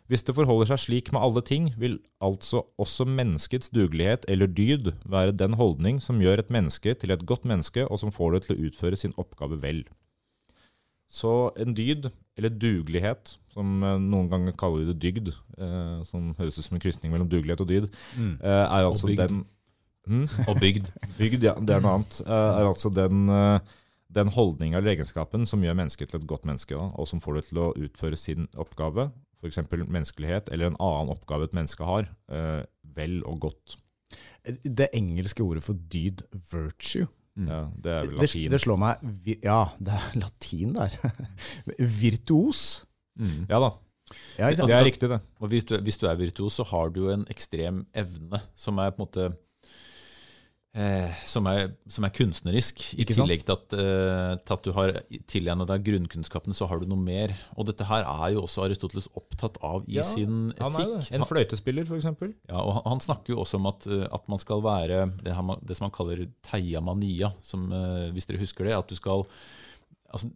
Hvis 0.07 0.23
det 0.23 0.37
forholder 0.37 0.71
seg 0.71 0.83
slik 0.85 1.11
med 1.15 1.23
alle 1.27 1.43
ting, 1.43 1.73
vil 1.79 1.99
altså 2.23 2.63
også 2.79 3.09
menneskets 3.11 3.73
dugelighet 3.75 4.27
eller 4.31 4.51
dyd 4.51 4.93
være 5.05 5.35
den 5.35 5.57
holdning 5.59 5.99
som 6.03 6.23
gjør 6.23 6.45
et 6.45 6.53
menneske 6.55 6.95
til 6.95 7.15
et 7.15 7.27
godt 7.27 7.45
menneske, 7.49 7.87
og 7.87 7.99
som 8.03 8.15
får 8.15 8.37
det 8.37 8.43
til 8.47 8.57
å 8.57 8.69
utføre 8.71 9.01
sin 9.01 9.17
oppgave 9.19 9.59
vel. 9.63 9.83
Så 11.09 11.53
en 11.57 11.75
dyd, 11.75 12.11
eller 12.37 12.51
dugelighet, 12.51 13.37
som 13.55 13.83
eh, 13.87 13.99
noen 14.03 14.29
ganger 14.31 14.53
kaller 14.59 14.83
vi 14.85 14.93
det 14.93 14.99
dygd, 15.01 15.29
eh, 15.59 16.03
som 16.05 16.33
høres 16.39 16.59
ut 16.59 16.65
som 16.67 16.77
en 16.77 16.83
krysning 16.83 17.13
mellom 17.13 17.29
dugelighet 17.31 17.61
og 17.63 17.69
dyd, 17.71 17.87
Mm. 18.19 18.33
eh, 18.43 18.65
er 18.67 18.85
altså 18.89 19.07
bygd. 19.07 19.23
den 19.29 19.45
mm, 20.07 20.29
Og 20.49 20.61
bygd. 20.61 20.91
Bygd, 21.19 21.43
ja, 21.47 21.55
det 21.55 21.77
er 21.77 21.81
noe 21.81 21.95
annet. 22.01 22.21
eh, 22.27 22.33
er 22.61 22.67
altså 22.69 22.93
den, 22.95 23.29
eh, 23.31 23.59
den 24.13 24.29
holdninga 24.29 24.79
eller 24.79 24.95
egenskapen 24.97 25.47
som 25.47 25.63
gjør 25.63 25.75
mennesket 25.79 26.09
til 26.11 26.21
et 26.21 26.27
godt 26.27 26.45
menneske, 26.47 26.77
og 26.77 27.07
som 27.09 27.21
får 27.21 27.35
det 27.41 27.45
til 27.49 27.59
å 27.59 27.73
utføre 27.77 28.17
sin 28.17 28.47
oppgave, 28.57 29.11
f.eks. 29.43 29.59
menneskelighet, 29.71 30.49
eller 30.53 30.67
en 30.73 30.77
annen 30.81 31.11
oppgave 31.15 31.45
et 31.45 31.53
menneske 31.57 31.85
har, 31.85 32.09
eh, 32.29 32.65
vel 32.97 33.23
og 33.27 33.41
godt. 33.41 33.77
Det 34.65 34.89
engelske 34.95 35.43
ordet 35.43 35.63
for 35.67 35.75
dyd, 35.75 36.23
virtue, 36.53 37.07
Mm. 37.37 37.49
Ja, 37.53 37.63
det 37.85 37.93
er 37.93 38.07
vel 38.07 38.21
latin. 38.23 38.51
det 38.51 38.61
slår 38.63 38.79
meg 38.81 39.03
Ja, 39.45 39.59
det 39.77 39.93
er 39.93 40.05
latin 40.23 40.77
der. 40.77 40.95
Virtuos. 42.01 42.63
Mm. 43.21 43.45
Ja 43.51 43.61
da, 43.61 43.71
Ja, 44.39 44.51
det, 44.55 44.67
det 44.69 44.75
er 44.77 44.85
riktig, 44.87 45.09
det. 45.11 45.21
Og 45.43 45.51
hvis 45.51 45.65
du, 45.67 45.75
hvis 45.83 45.99
du 45.99 46.07
er 46.07 46.15
virtuos, 46.17 46.57
så 46.61 46.65
har 46.69 46.93
du 46.95 47.01
jo 47.07 47.11
en 47.13 47.27
ekstrem 47.33 47.85
evne 47.97 48.41
som 48.55 48.79
er 48.79 48.93
på 48.95 49.03
en 49.03 49.07
måte 49.09 49.27
eh, 50.77 51.15
som, 51.25 51.47
er, 51.51 51.71
som 51.91 52.05
er 52.07 52.13
kunstnerisk. 52.15 52.83
I 53.01 53.07
tillegg 53.09 53.43
til 53.49 53.55
at, 53.57 53.75
eh, 53.81 54.33
til 54.45 54.55
at 54.59 54.67
du 54.67 54.73
har 54.77 54.93
tilegnet 55.33 55.71
deg 55.71 55.85
grunnkunnskapene, 55.89 56.55
så 56.59 56.69
har 56.69 56.83
du 56.83 56.87
noe 56.91 57.01
mer. 57.01 57.33
Og 57.57 57.67
dette 57.71 57.87
her 57.89 58.05
er 58.05 58.35
jo 58.37 58.43
også 58.45 58.67
Aristoteles 58.67 59.09
opptatt 59.17 59.57
av 59.65 59.87
i 59.89 59.97
Ja, 59.99 60.05
sin 60.07 60.53
etikk. 60.53 61.09
En 61.17 61.25
fløytespiller, 61.29 61.89
f.eks. 61.89 62.11
Ja, 62.51 62.61
og 62.61 62.75
han- 62.79 62.83
Han 62.97 63.01
snakker 63.01 63.35
jo 63.35 63.41
også 63.43 63.57
om 63.57 63.67
at, 63.73 63.87
eh, 63.87 64.07
at 64.13 64.29
man 64.29 64.39
skal 64.39 64.61
være 64.63 65.01
det, 65.25 65.35
her, 65.35 65.57
det 65.65 65.77
som 65.77 65.89
han 65.91 65.97
kaller 65.97 66.27
teiamania, 66.43 67.33
som, 67.43 67.73
eh, 67.73 68.11
hvis 68.13 68.27
dere 68.27 68.39
husker 68.45 68.65
det. 68.65 68.75
At 68.77 68.89
du 68.89 68.95
skal 68.95 69.27
altså, 70.13 70.31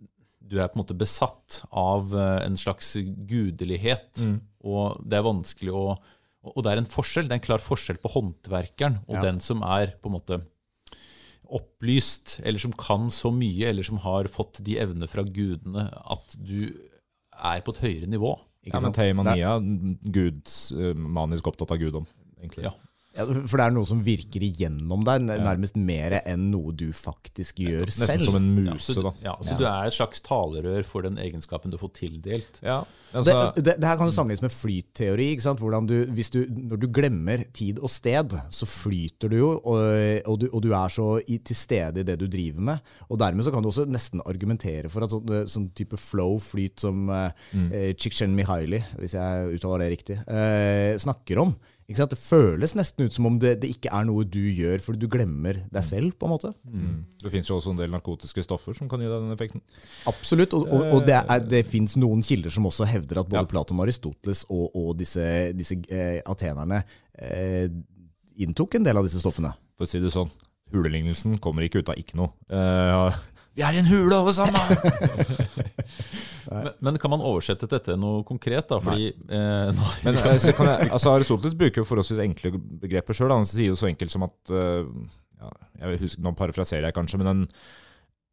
Du 0.51 0.59
er 0.59 0.67
på 0.67 0.75
en 0.81 0.83
måte 0.83 0.97
besatt 0.99 1.61
av 1.71 2.13
eh, 2.13 2.45
en 2.47 2.57
slags 2.57 2.97
gudelighet, 3.29 4.19
Mm. 4.19 4.41
og 4.65 5.01
det 5.09 5.19
er 5.19 5.23
vanskelig 5.23 5.71
å 5.73 5.99
Og 6.45 6.63
det 6.65 6.73
er 6.73 6.81
en 6.81 6.89
forskjell, 6.89 7.27
det 7.29 7.35
er 7.37 7.41
en 7.41 7.45
klar 7.49 7.61
forskjell 7.61 7.99
på 8.01 8.11
håndverkeren 8.15 9.01
og 9.09 9.17
Ja. 9.19 9.23
den 9.27 9.41
som 9.45 9.63
er 9.63 9.93
på 10.01 10.09
en 10.09 10.17
måte 10.17 10.41
opplyst, 11.51 12.39
eller 12.45 12.59
som 12.63 12.73
kan 12.73 13.09
så 13.11 13.33
mye, 13.35 13.67
eller 13.69 13.83
som 13.87 13.99
har 14.05 14.25
fått 14.31 14.61
de 14.65 14.77
evnene 14.79 15.09
fra 15.11 15.25
gudene 15.27 15.89
at 15.93 16.37
du 16.39 16.71
er 17.43 17.61
på 17.67 17.75
et 17.75 17.83
høyere 17.83 18.07
nivå. 18.11 18.37
Ikke 18.65 18.77
Ja, 18.77 18.81
men 18.81 18.93
sant? 18.93 18.97
Teimania, 19.01 19.53
guds, 20.13 20.71
eh, 20.73 20.95
manisk 20.95 21.49
opptatt 21.49 21.73
av 21.73 21.79
guddom, 21.81 22.07
egentlig. 22.41 22.65
Ja. 22.69 22.73
Ja, 23.21 23.27
for 23.47 23.61
det 23.61 23.67
er 23.69 23.75
noe 23.77 23.87
som 23.89 24.01
virker 24.07 24.43
igjennom 24.47 25.05
deg, 25.07 25.27
nærmest 25.29 25.77
mer 25.77 26.19
enn 26.25 26.49
noe 26.53 26.73
du 26.73 26.89
faktisk 26.97 27.61
gjør 27.63 27.87
Nesten 27.91 28.09
selv. 28.09 28.25
som 28.31 28.39
en 28.41 28.49
Ja, 28.65 28.75
muse, 28.75 28.97
så, 28.97 29.05
da. 29.05 29.13
ja, 29.25 29.37
så 29.45 29.57
du 29.61 29.65
er 29.69 29.91
et 29.91 29.97
slags 29.97 30.23
talerør 30.27 30.85
for 30.89 31.05
den 31.07 31.21
egenskapen 31.21 31.71
du 31.73 31.79
får 31.81 31.93
tildelt. 32.01 32.61
Ja, 32.65 32.81
altså, 33.13 33.53
det, 33.61 33.77
det 33.81 33.87
her 33.91 33.99
kan 34.01 34.09
jo 34.09 34.15
sammenlignes 34.17 34.43
med 34.47 34.55
flytteori. 34.57 35.31
ikke 35.37 35.47
sant? 35.47 35.61
Hvordan 35.63 35.87
du, 35.91 35.97
hvis 36.17 36.33
du, 36.35 36.41
når 36.49 36.81
du 36.83 36.89
glemmer 36.89 37.45
tid 37.57 37.79
og 37.85 37.93
sted, 37.93 38.35
så 38.51 38.67
flyter 38.69 39.29
du 39.33 39.37
jo, 39.39 39.51
og, 39.61 39.83
og, 40.27 40.41
du, 40.41 40.49
og 40.53 40.63
du 40.65 40.71
er 40.73 40.89
så 40.97 41.09
i, 41.27 41.39
til 41.45 41.57
stede 41.59 42.01
i 42.01 42.07
det 42.09 42.19
du 42.21 42.27
driver 42.31 42.61
med. 42.73 42.79
Og 43.11 43.19
dermed 43.21 43.45
så 43.47 43.53
kan 43.53 43.63
du 43.63 43.69
også 43.71 43.85
nesten 43.91 44.23
argumentere 44.25 44.89
for 44.93 45.05
at 45.05 45.13
sånn, 45.13 45.35
sånn 45.51 45.69
type 45.77 45.99
flow, 46.01 46.39
flyt 46.41 46.81
som 46.87 47.07
eh, 47.11 47.31
Mm. 47.51 47.69
eh, 47.75 47.91
Csikszentmihalyi, 47.99 48.79
hvis 49.01 49.15
jeg 49.17 49.57
uttaler 49.57 49.83
det 49.85 49.91
riktig, 49.93 50.17
eh, 50.31 50.95
snakker 51.03 51.41
om. 51.43 51.55
Ikke 51.91 51.99
sant? 51.99 52.13
Det 52.15 52.21
føles 52.23 52.73
nesten 52.79 53.09
ut 53.09 53.15
som 53.17 53.27
om 53.27 53.39
det, 53.43 53.57
det 53.65 53.73
ikke 53.75 53.91
er 53.91 54.05
noe 54.07 54.23
du 54.23 54.39
gjør, 54.39 54.79
fordi 54.85 55.01
du 55.03 55.09
glemmer 55.11 55.57
deg 55.75 55.83
selv, 55.83 56.13
på 56.15 56.29
en 56.29 56.33
måte. 56.37 56.53
mm. 56.71 56.93
Det 57.25 57.33
finnes 57.33 57.51
jo 57.51 57.57
også 57.59 57.73
en 57.75 57.81
del 57.81 57.91
narkotiske 57.91 58.45
stoffer 58.47 58.77
som 58.79 58.87
kan 58.91 59.03
gi 59.03 59.09
deg 59.11 59.25
den 59.25 59.35
effekten. 59.35 59.65
Absolutt, 60.11 60.55
og, 60.55 60.69
og, 60.71 60.85
og 60.95 61.03
det, 61.09 61.17
er, 61.19 61.43
det 61.51 61.65
fins 61.67 61.97
noen 61.99 62.23
kilder 62.23 62.55
som 62.55 62.69
også 62.71 62.87
hevder 62.87 63.25
at 63.25 63.33
både 63.33 63.43
Ja. 63.43 63.51
Platon 63.51 63.81
og 63.83 63.89
Aristoteles 63.89 64.45
og, 64.49 64.71
og 64.79 64.93
disse, 65.01 65.25
disse 65.59 65.81
eh, 65.91 66.21
atenerne 66.31 66.85
eh, 67.19 67.67
inntok 68.41 68.79
en 68.79 68.87
del 68.87 68.97
av 69.03 69.09
disse 69.11 69.19
stoffene. 69.25 69.51
For 69.75 69.89
å 69.89 69.91
si 69.91 69.99
det 70.01 70.15
sånn, 70.15 70.31
hulelignelsen 70.71 71.41
kommer 71.43 71.67
ikke 71.67 71.83
ut 71.83 71.91
av 71.91 71.99
ikke 71.99 72.21
noe. 72.23 72.31
Eh, 72.55 73.19
vi 73.59 73.67
er 73.67 73.75
i 73.75 73.83
en 73.83 73.91
hule, 73.91 74.15
alle 74.15 74.31
sammen! 74.31 74.63
Men, 76.51 76.69
men 76.81 76.99
kan 76.99 77.11
man 77.13 77.21
oversette 77.23 77.69
dette 77.71 77.95
noe 78.01 78.25
konkret? 78.27 78.67
da? 78.69 78.81
Fordi, 78.83 79.11
eh. 79.31 79.83
Men 80.05 80.17
så 80.43 80.53
kan 80.57 80.67
jeg, 80.73 80.91
altså 80.95 81.13
Aristoteles 81.15 81.55
bruker 81.59 81.83
jo 81.83 81.89
forholdsvis 81.89 82.23
enkle 82.25 82.55
begreper 82.59 83.15
sjøl. 83.15 83.31
Han 83.35 83.47
sier 83.49 83.71
jo 83.71 83.79
så 83.79 83.87
enkelt 83.91 84.11
som 84.11 84.25
at 84.27 84.51
eh, 84.51 84.89
ja, 85.41 85.53
jeg 85.85 86.01
husker, 86.03 86.25
Nå 86.27 86.33
parafraserer 86.39 86.89
jeg 86.91 86.97
kanskje, 86.97 87.21
men 87.23 87.31
en, 87.33 87.45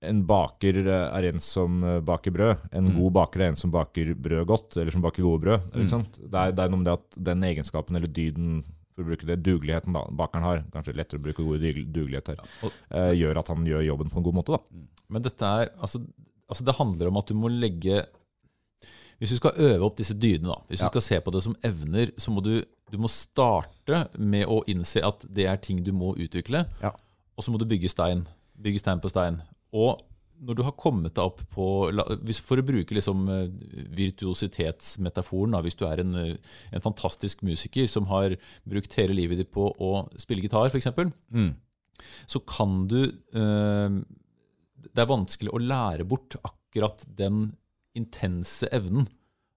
en 0.10 0.24
baker 0.30 0.80
er 0.86 1.28
en 1.30 1.40
som 1.42 1.78
baker 2.06 2.34
brød. 2.36 2.66
En 2.72 2.90
Mm. 2.90 2.98
god 3.00 3.14
baker 3.22 3.42
er 3.46 3.54
en 3.54 3.60
som 3.60 3.72
baker 3.74 4.12
brød 4.16 4.46
godt, 4.50 4.78
eller 4.78 4.92
som 4.94 5.02
baker 5.06 5.24
gode 5.26 5.42
brød. 5.46 5.70
Mm. 5.74 6.04
Det, 6.18 6.34
er, 6.42 6.52
det 6.58 6.66
er 6.66 6.70
noe 6.74 6.82
med 6.82 6.90
det 6.90 6.98
at 6.98 7.22
den 7.32 7.46
egenskapen, 7.48 7.96
eller 7.98 8.12
dyden, 8.14 8.60
for 8.94 9.06
å 9.06 9.10
bruke 9.12 9.26
det, 9.30 9.40
dugeligheten 9.46 9.94
da, 9.94 10.04
bakeren 10.20 10.46
har, 10.46 10.62
kanskje 10.74 10.96
lettere 10.98 11.22
å 11.22 11.26
bruke 11.26 11.44
ordet 11.46 11.62
dugeligheter, 11.70 11.94
dugelighet 11.94 12.28
her, 12.34 12.40
og- 12.66 12.78
eh, 12.98 13.12
gjør 13.22 13.40
at 13.44 13.48
han 13.54 13.66
gjør 13.70 13.86
jobben 13.92 14.10
på 14.14 14.18
en 14.18 14.26
god 14.26 14.38
måte. 14.42 14.58
da. 14.58 14.86
Men 15.10 15.22
dette 15.26 15.46
er, 15.62 15.70
altså, 15.80 16.02
altså 16.50 16.66
det 16.66 16.76
handler 16.78 17.08
om 17.12 17.18
at 17.22 17.28
du 17.28 17.34
må 17.36 17.50
legge 17.52 18.06
Hvis 19.20 19.32
du 19.34 19.36
skal 19.40 19.56
øve 19.58 19.82
opp 19.88 19.96
disse 19.98 20.14
dydene, 20.14 20.52
da, 20.54 20.60
hvis 20.70 20.80
Ja. 20.84 20.86
du 20.88 20.92
skal 21.00 21.02
se 21.02 21.20
på 21.26 21.32
det 21.34 21.42
som 21.42 21.56
evner, 21.66 22.12
så 22.22 22.30
må 22.32 22.42
du, 22.46 22.64
du 22.92 22.98
må 23.02 23.10
starte 23.10 24.04
med 24.20 24.46
å 24.46 24.60
innse 24.70 25.02
at 25.04 25.26
det 25.34 25.48
er 25.50 25.58
ting 25.58 25.80
du 25.84 25.90
må 25.92 26.12
utvikle. 26.16 26.68
Ja. 26.84 26.92
Og 27.36 27.44
så 27.44 27.50
må 27.52 27.58
du 27.58 27.66
bygge 27.66 27.90
stein. 27.90 28.28
Bygge 28.62 28.78
stein 28.84 29.00
på 29.02 29.10
stein. 29.10 29.42
Og 29.74 30.04
når 30.40 30.54
du 30.56 30.62
har 30.62 30.76
kommet 30.78 31.16
deg 31.18 31.24
opp 31.26 31.42
på 31.50 31.66
hvis, 32.22 32.38
For 32.46 32.62
å 32.62 32.66
bruke 32.68 32.94
liksom 32.94 33.26
eh, 33.28 33.50
virtuositetsmetaforen, 33.98 35.56
da, 35.56 35.62
hvis 35.66 35.76
du 35.80 35.86
er 35.88 36.02
en, 36.04 36.14
eh, 36.16 36.38
en 36.74 36.82
fantastisk 36.86 37.42
musiker 37.42 37.88
som 37.90 38.06
har 38.12 38.36
brukt 38.70 38.94
hele 39.00 39.16
livet 39.18 39.38
ditt 39.42 39.52
på 39.52 39.72
å 39.82 40.08
spille 40.18 40.42
gitar, 40.46 40.70
f.eks., 40.70 40.88
Mm. 41.34 41.56
så 42.28 42.40
kan 42.46 42.88
du 42.88 43.00
eh, 43.34 43.90
Det 44.94 45.04
er 45.04 45.10
vanskelig 45.10 45.54
å 45.54 45.62
lære 45.62 46.06
bort 46.08 46.38
akkurat 46.44 47.04
den 47.18 47.52
intense 47.98 48.70
evnen. 48.74 49.08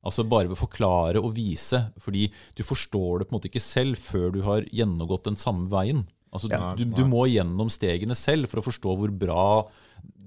Altså 0.07 0.25
bare 0.25 0.49
ved 0.49 0.57
å 0.57 0.63
forklare 0.63 1.21
og 1.21 1.35
vise, 1.37 1.83
fordi 2.01 2.31
du 2.57 2.63
forstår 2.65 3.21
det 3.21 3.27
på 3.29 3.35
en 3.35 3.39
måte 3.39 3.51
ikke 3.51 3.61
selv 3.61 4.01
før 4.01 4.31
du 4.33 4.41
har 4.47 4.65
gjennomgått 4.73 5.29
den 5.29 5.37
samme 5.37 5.69
veien. 5.73 6.07
Altså 6.33 6.49
Ja. 6.49 6.73
du, 6.79 6.85
du 6.87 7.05
må 7.05 7.27
gjennom 7.29 7.69
stegene 7.73 8.17
selv 8.17 8.49
for 8.49 8.63
å 8.63 8.65
forstå 8.65 8.97
hvor 8.97 9.13
bra 9.13 9.67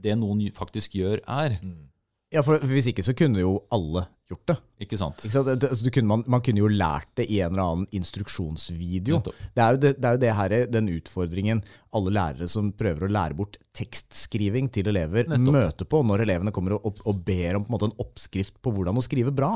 det 0.03 0.17
noen 0.19 0.43
faktisk 0.53 1.00
gjør, 1.00 1.24
er. 1.25 1.57
Ja, 2.34 2.42
for 2.42 2.58
Hvis 2.66 2.88
ikke 2.90 3.04
så 3.06 3.13
kunne 3.16 3.40
jo 3.44 3.60
alle 3.72 4.08
gjort 4.32 4.46
det. 4.50 4.56
Ikke 4.82 4.98
sant? 4.98 5.22
Ikke 5.22 5.32
sant? 5.36 5.46
Det- 5.62 5.70
altså, 5.70 5.84
du 5.86 5.92
kunne, 5.94 6.08
man, 6.10 6.24
man 6.28 6.42
kunne 6.42 6.58
jo 6.63 6.68
lært 6.72 7.06
det 7.20 7.28
i 7.30 7.40
en 7.46 7.52
eller 7.54 7.63
annen 7.63 7.88
instruksjonsvideo. 7.94 9.20
Det 9.54 9.62
er 9.62 9.75
jo, 9.75 9.78
det, 9.84 9.92
det, 10.02 10.06
er 10.10 10.18
jo 10.18 10.22
det 10.24 10.34
her, 10.40 10.56
den 10.74 10.90
utfordringen 10.96 11.62
alle 11.94 12.13
lærere 12.16 12.48
som 12.50 12.72
prøver 12.74 13.06
å 13.08 13.12
lære 13.13 13.38
bort 13.38 13.58
tekstskriving 13.78 14.72
til 14.74 14.90
elever, 14.90 15.28
Nettopp. 15.30 15.54
møter 15.54 15.86
på 15.90 16.02
når 16.06 16.24
elevene 16.25 16.54
kommer 16.56 16.78
og, 16.80 16.98
og 17.06 17.22
ber 17.28 17.60
om 17.60 17.66
på 17.68 17.70
en 17.72 17.75
måte 17.78 17.90
en 17.92 17.98
oppskrift 18.02 18.58
på 18.63 18.74
hvordan 18.74 18.98
å 18.98 19.06
skrive 19.06 19.34
bra. 19.36 19.54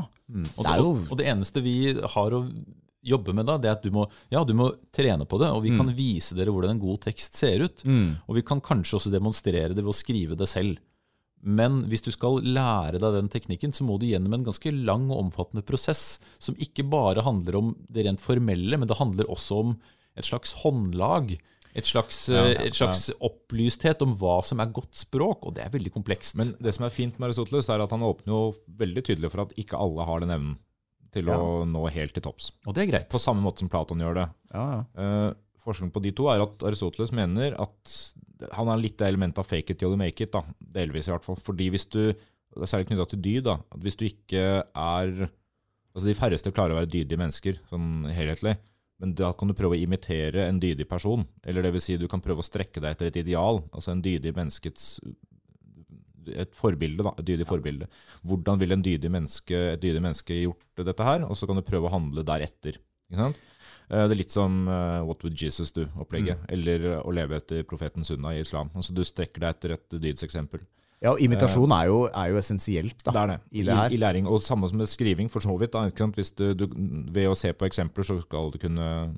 Og 0.58 0.64
Det 0.68 0.78
jo- 0.78 1.08
og 1.10 1.18
det 1.18 1.26
eneste 1.34 1.64
vi 1.64 1.78
har 1.94 2.32
å 2.38 2.44
jobbe 3.08 3.34
med 3.34 3.46
da, 3.48 3.58
det 3.58 3.70
er 3.70 3.76
at 3.78 3.84
du 3.86 3.92
må, 3.94 4.08
ja, 4.30 4.44
du 4.44 4.54
må 4.58 4.72
trene 4.92 5.26
på 5.26 5.40
det, 5.40 5.48
og 5.54 5.64
vi 5.64 5.72
kan 5.78 5.88
vise 5.96 6.36
dere 6.36 6.52
hvordan 6.52 6.72
en 6.76 6.80
god 6.82 7.00
tekst 7.02 7.36
ser 7.40 7.62
ut. 7.64 7.84
Og 8.28 8.36
vi 8.36 8.42
kan 8.44 8.60
kanskje 8.62 8.98
også 9.00 9.12
demonstrere 9.14 9.70
det 9.74 9.84
ved 9.84 9.94
å 9.94 9.96
skrive 9.96 10.36
det 10.38 10.48
selv. 10.50 10.78
Men 11.48 11.86
hvis 11.88 12.04
du 12.04 12.10
skal 12.12 12.42
lære 12.44 13.00
deg 13.00 13.14
den 13.16 13.30
teknikken, 13.32 13.72
så 13.76 13.86
må 13.88 13.96
du 14.02 14.08
gjennom 14.10 14.36
en 14.36 14.44
ganske 14.48 14.72
lang 14.76 15.06
og 15.08 15.22
omfattende 15.28 15.64
prosess, 15.64 16.18
som 16.44 16.58
ikke 16.60 16.84
bare 16.92 17.24
handler 17.24 17.56
om 17.60 17.70
det 17.88 18.04
rent 18.08 18.24
formelle, 18.24 18.76
men 18.76 18.90
det 18.90 19.00
handler 19.00 19.30
også 19.32 19.62
om 19.64 19.78
et 20.18 20.28
slags 20.28 20.58
håndlag. 20.64 21.38
Et 21.78 21.86
slags, 21.86 22.24
Ja, 22.34 22.44
ja, 22.50 22.66
et 22.66 22.76
slags 22.76 23.06
opplysthet 23.22 24.02
om 24.02 24.16
hva 24.18 24.40
som 24.44 24.60
er 24.60 24.74
godt 24.74 24.98
språk, 24.98 25.46
og 25.46 25.56
det 25.56 25.64
er 25.64 25.74
veldig 25.74 25.94
komplekst. 25.94 26.36
Men 26.40 26.56
det 26.60 26.74
som 26.76 26.88
er 26.88 26.96
fint 26.96 27.20
med 27.20 27.30
Aristoteles, 27.30 27.70
er 27.70 27.84
at 27.86 27.94
han 27.94 28.04
åpner 28.04 28.34
jo 28.34 28.42
veldig 28.82 29.04
tydelig 29.06 29.32
for 29.32 29.46
at 29.46 29.54
ikke 29.62 29.78
alle 29.80 30.08
har 30.10 30.26
den 30.26 30.34
evnen 30.34 30.56
til 31.14 31.30
å 31.32 31.64
nå 31.70 31.86
helt 31.96 32.14
til 32.18 32.26
topps. 32.26 32.52
og 32.66 32.76
det 32.76 32.84
er 32.84 32.92
greit. 32.92 33.10
På 33.14 33.22
samme 33.22 33.46
måte 33.46 33.64
som 33.64 33.70
Platon 33.72 34.02
gjør 34.04 34.18
det. 34.20 34.26
Ja, 34.52 34.66
ja. 34.74 34.82
Eh, 35.00 35.30
forskjellen 35.64 35.94
på 35.96 36.04
de 36.04 36.12
to 36.18 36.28
er 36.32 36.44
at 36.44 36.66
Aristoteles 36.68 37.14
mener 37.16 37.56
at 37.62 37.94
han 38.54 38.72
er 38.72 38.82
litt 38.82 38.98
det 39.00 39.10
elementet 39.10 39.42
av 39.42 39.50
fake 39.50 39.74
it 39.74 39.80
till 39.82 39.94
you 39.94 40.00
make 40.00 40.24
it, 40.24 40.34
da, 40.34 40.44
delvis 40.78 41.10
i 41.10 41.14
hvert 41.14 41.26
fall. 41.26 41.40
Fordi 41.44 41.70
hvis 41.74 41.88
du, 41.94 42.02
særlig 42.64 42.90
knytta 42.92 43.10
til 43.12 43.22
dyd, 43.24 43.44
da, 43.50 43.58
at 43.74 43.84
hvis 43.84 44.00
du 44.00 44.08
ikke 44.10 44.48
er 44.64 45.28
Altså 45.98 46.12
De 46.12 46.14
færreste 46.14 46.52
klarer 46.54 46.76
å 46.76 46.78
være 46.78 46.92
dydige 46.94 47.18
mennesker, 47.18 47.56
sånn 47.72 48.04
helhetlig. 48.14 48.52
Men 49.02 49.16
da 49.18 49.32
kan 49.34 49.50
du 49.50 49.56
prøve 49.58 49.74
å 49.74 49.82
imitere 49.82 50.44
en 50.46 50.60
dydig 50.62 50.86
person. 50.86 51.24
Eller 51.42 51.66
det 51.66 51.72
vil 51.74 51.82
si, 51.82 51.96
du 51.98 52.06
kan 52.12 52.22
prøve 52.22 52.44
å 52.44 52.46
strekke 52.46 52.84
deg 52.84 52.94
etter 52.94 53.10
et 53.10 53.18
ideal. 53.24 53.64
Altså 53.74 53.96
en 53.96 54.04
dydig 54.06 54.36
menneskets 54.38 55.00
et 56.28 56.54
forbilde, 56.58 57.02
da, 57.06 57.14
et 57.18 57.28
dydig 57.28 57.48
forbilde. 57.48 57.88
Hvordan 58.28 58.62
ville 58.62 58.78
en 58.78 58.86
dydig 58.86 59.12
menneske, 59.14 59.58
et 59.74 59.82
dydig 59.82 60.04
menneske 60.04 60.38
gjort 60.42 60.86
dette 60.86 61.08
her? 61.08 61.26
Og 61.26 61.38
så 61.40 61.50
kan 61.50 61.60
du 61.60 61.66
prøve 61.66 61.90
å 61.90 61.94
handle 61.94 62.26
deretter. 62.28 62.78
Ikke 63.08 63.24
sant? 63.24 63.42
Eh, 63.90 64.04
Det 64.08 64.16
er 64.16 64.20
litt 64.20 64.34
som 64.34 64.68
eh, 64.68 65.02
What 65.08 65.24
would 65.24 65.38
Jesus 65.40 65.72
do-opplegget. 65.76 66.42
Eller 66.52 66.88
eh, 66.94 67.04
å 67.04 67.14
leve 67.16 67.40
etter 67.40 67.64
profeten 67.68 68.04
Sunna 68.08 68.34
i 68.36 68.42
islam. 68.44 68.72
Altså 68.76 68.96
Du 68.96 69.04
strekker 69.08 69.44
deg 69.46 69.56
etter 69.56 69.78
et 69.78 70.02
dydseksempel. 70.08 70.66
ja 71.02 71.12
og 71.14 71.22
imitasjon 71.22 71.72
er 71.72 71.88
jo, 71.88 71.98
er 72.10 72.32
jo 72.34 72.38
essensielt 72.42 73.04
da, 73.06 73.12
Det 73.12 73.22
er 73.22 73.28
det. 73.28 73.40
i 73.52 73.64
det 73.64 73.76
her. 73.78 73.92
I, 73.92 73.98
læring. 73.98 74.28
Og 74.28 74.42
samme 74.42 74.68
som 74.68 74.78
med 74.78 74.88
skriving, 74.90 75.30
for 75.30 75.40
så 75.40 75.58
vidt. 75.60 75.72
Da? 75.74 75.88
Hvis 76.16 76.32
du, 76.36 76.54
du, 76.54 76.68
ved 77.14 77.30
å 77.30 77.36
se 77.38 77.54
på 77.54 77.66
eksempler, 77.70 78.04
så 78.04 78.20
skal 78.22 78.52
du 78.52 78.58
kunne, 78.58 79.14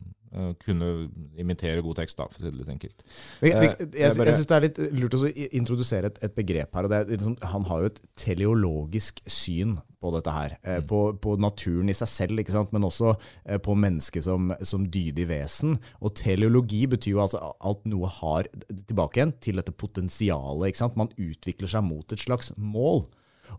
kunne 0.65 1.09
imitere 1.39 1.81
god 1.86 2.01
tekst, 2.01 2.19
da, 2.19 2.27
for 2.29 2.38
å 2.38 2.43
si 2.43 2.51
det 2.51 2.59
litt 2.59 2.74
enkelt. 2.75 3.05
Vi, 3.41 3.53
vi, 3.53 3.69
Eh, 3.79 4.00
jeg 4.00 4.17
jeg 4.17 4.27
jeg 4.27 4.38
syns 4.38 4.50
det 4.50 4.55
er 4.55 4.65
litt 4.65 4.79
lurt 4.95 5.15
å 5.17 5.29
introdusere 5.59 6.09
et, 6.12 6.17
et 6.25 6.36
begrep 6.36 6.75
her. 6.75 6.86
og 6.86 6.91
det 6.91 6.98
er 6.98 7.12
liksom, 7.13 7.38
Han 7.53 7.67
har 7.69 7.83
jo 7.83 7.91
et 7.91 8.01
teleologisk 8.17 9.21
syn 9.25 9.77
på 10.00 10.12
dette 10.15 10.31
her. 10.31 10.55
Mm. 10.62 10.69
Eh, 10.71 10.81
på, 10.88 11.01
på 11.21 11.36
naturen 11.41 11.89
i 11.89 11.98
seg 11.98 12.12
selv, 12.12 12.39
ikke 12.39 12.55
sant? 12.55 12.74
men 12.75 12.88
også 12.88 13.13
eh, 13.45 13.59
på 13.59 13.75
mennesket 13.75 14.25
som, 14.25 14.53
som 14.63 14.88
dydig 14.88 15.27
vesen. 15.29 15.77
Og 16.01 16.15
teleologi 16.15 16.86
betyr 16.88 17.17
jo 17.17 17.24
altså 17.25 17.53
at 17.59 17.86
noe 17.89 18.09
har 18.19 18.50
tilbake 18.88 19.19
igjen 19.19 19.36
til 19.41 19.62
dette 19.62 19.75
potensialet. 19.75 20.69
ikke 20.69 20.83
sant? 20.83 21.00
Man 21.00 21.13
utvikler 21.17 21.71
seg 21.71 21.86
mot 21.88 22.15
et 22.15 22.27
slags 22.27 22.53
mål. 22.57 23.07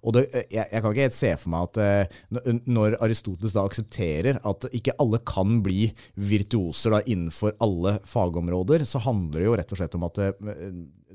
Og 0.01 0.15
det, 0.17 0.25
jeg, 0.53 0.65
jeg 0.65 0.83
kan 0.83 0.93
ikke 0.93 1.07
helt 1.09 1.19
se 1.19 1.33
for 1.41 1.53
meg 1.55 1.69
at 1.69 1.81
eh, 1.85 2.55
når 2.71 2.99
Aristoteles 3.05 3.57
da 3.57 3.65
aksepterer 3.67 4.41
at 4.47 4.69
ikke 4.77 4.97
alle 5.03 5.21
kan 5.27 5.61
bli 5.65 5.91
virtuoser 6.21 6.97
da 6.97 7.03
innenfor 7.05 7.57
alle 7.63 7.99
fagområder, 8.09 8.87
så 8.89 9.03
handler 9.05 9.41
det 9.41 9.49
jo 9.49 9.59
rett 9.61 9.75
og 9.75 9.83
slett 9.83 9.99
om 9.99 10.09
at 10.09 10.21
det, 10.21 10.31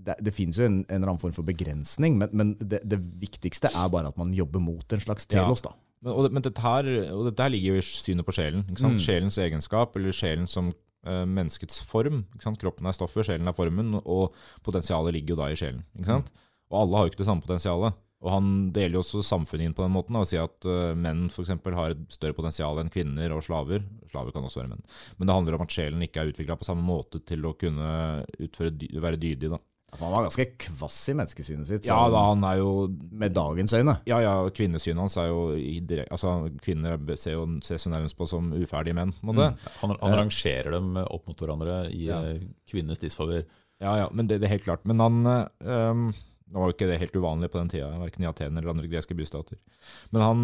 det, 0.06 0.20
det 0.28 0.36
finnes 0.36 0.60
jo 0.60 0.68
en, 0.68 0.82
en 0.84 0.98
eller 0.98 1.14
annen 1.14 1.22
form 1.22 1.36
for 1.36 1.48
begrensning, 1.48 2.20
men, 2.22 2.32
men 2.36 2.54
det, 2.62 3.02
viktigste 3.22 3.72
er 3.72 3.92
bare 3.92 4.12
at 4.12 4.20
man 4.20 4.34
jobber 4.36 4.64
mot 4.64 4.96
en 4.96 5.04
slags 5.04 5.28
telos. 5.30 5.64
da. 5.66 5.74
Men, 6.06 6.14
og, 6.14 6.32
men 6.32 6.46
dette, 6.46 6.62
her, 6.62 6.90
og 7.16 7.26
dette 7.30 7.46
her 7.46 7.54
ligger 7.54 7.76
jo 7.76 7.82
i 7.82 7.86
synet 7.88 8.28
på 8.28 8.36
sjelen. 8.36 8.66
Ikke? 8.70 8.92
Mm. 8.94 9.00
Sjelens 9.02 9.40
egenskap, 9.42 9.96
eller 9.98 10.16
sjelen 10.16 10.50
som 10.50 10.72
uh, 10.72 11.24
menneskets 11.26 11.82
form. 11.90 12.24
Ikke 12.36 12.48
sant? 12.48 12.62
Kroppen 12.62 12.90
er 12.90 12.98
stoffet, 12.98 13.26
sjelen 13.28 13.50
er 13.50 13.58
formen, 13.58 13.96
og 14.04 14.36
potensialet 14.66 15.18
ligger 15.18 15.36
jo 15.36 15.42
da 15.44 15.52
i 15.52 15.60
sjelen. 15.60 15.86
Ikke 15.98 16.12
sant? 16.14 16.34
Og 16.74 16.82
alle 16.82 16.98
har 16.98 17.08
jo 17.08 17.14
ikke 17.14 17.24
det 17.24 17.30
samme 17.30 17.46
potensialet. 17.46 17.98
Og 18.26 18.32
han 18.34 18.48
deler 18.74 18.98
jo 18.98 19.04
også 19.04 19.22
samfunnet 19.26 19.70
inn 19.70 19.76
på 19.78 19.86
den 19.86 19.94
måten. 19.94 20.18
Og 20.18 20.26
sier 20.30 20.48
at 20.48 20.66
uh, 20.66 20.96
menn 20.98 21.28
eksempel, 21.46 21.78
har 21.78 21.94
et 21.94 22.02
større 22.14 22.34
potensial 22.38 22.82
enn 22.82 22.90
kvinner 22.94 23.36
og 23.36 23.46
slaver. 23.46 23.86
Slaver 24.10 24.34
kan 24.34 24.48
også 24.48 24.64
være 24.64 24.74
menn. 24.74 24.84
Men 25.20 25.30
det 25.30 25.38
handler 25.38 25.60
om 25.60 25.66
at 25.68 25.78
sjelen 25.78 26.02
ikke 26.06 26.24
er 26.24 26.34
utvikla 26.34 26.58
på 26.58 26.68
samme 26.68 26.86
måte 26.86 27.22
til 27.22 27.46
å 27.46 27.54
kunne 27.60 28.26
utføre, 28.42 28.74
dy 28.74 28.90
være 28.98 29.22
dydig. 29.22 29.54
Da. 29.54 29.62
Han 30.00 30.12
var 30.12 30.26
ganske 30.26 30.46
kvass 30.60 30.98
i 31.12 31.16
menneskesynet 31.16 31.68
sitt, 31.70 31.86
Ja 31.88 32.02
da, 32.12 32.26
han 32.32 32.44
er 32.44 32.58
jo 32.60 32.72
med 33.16 33.32
dagens 33.36 33.76
øyne. 33.78 33.94
Ja, 34.10 34.18
ja, 34.24 34.34
kvinnesynet 34.52 35.00
hans 35.00 35.16
er 35.22 35.30
jo 35.30 35.46
i 35.56 35.78
direk- 35.80 36.12
Altså, 36.12 36.34
kvinner 36.64 36.98
ser 37.22 37.38
jo 37.38 37.46
ses 37.64 37.86
jo 37.86 37.94
nærmest 37.94 38.18
på 38.18 38.28
som 38.28 38.50
uferdige 38.52 38.98
menn, 38.98 39.14
en. 39.24 39.54
Han, 39.80 39.96
han 40.02 40.18
rangerer 40.20 40.76
dem 40.76 40.98
opp 41.06 41.30
mot 41.30 41.40
hverandre 41.40 41.86
i 41.94 42.08
Ja. 42.10 42.20
kvinnenes 42.68 43.00
disfavør. 43.00 43.46
Ja, 43.80 43.96
ja, 44.04 44.10
men 44.12 44.28
det, 44.28 44.42
det 44.42 44.50
er 44.50 44.58
helt 44.58 44.68
klart. 44.68 44.84
Men 44.88 45.00
han 45.00 45.24
øhm, 45.64 46.14
Nå 46.52 46.62
var 46.62 46.70
jo 46.70 46.76
ikke 46.76 46.88
det 46.92 47.00
helt 47.02 47.16
uvanlig 47.18 47.50
på 47.52 47.58
den 47.58 47.72
tida, 47.74 47.88
verken 47.98 48.24
i 48.24 48.28
Aten 48.30 48.58
eller 48.58 48.70
andre 48.76 48.88
greske 48.92 49.16
bystater. 49.18 49.58
Men 50.14 50.22
han 50.22 50.44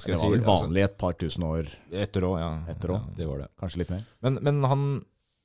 skal 0.00 0.14
Det 0.14 0.20
var 0.22 0.30
vel 0.32 0.40
altså, 0.40 0.66
vanlig 0.66 0.82
et 0.86 0.96
par 1.00 1.12
tusen 1.20 1.44
år, 1.44 1.68
Etter 1.92 2.24
òg, 2.24 2.38
ja. 2.40 2.50
Etter 2.72 2.94
også. 2.94 3.08
Ja. 3.12 3.16
Det 3.18 3.28
var 3.28 3.42
det. 3.42 3.48
kanskje 3.60 3.80
litt 3.82 3.90
mer. 3.92 4.04
Men, 4.24 4.38
men 4.48 4.62
han 4.70 4.84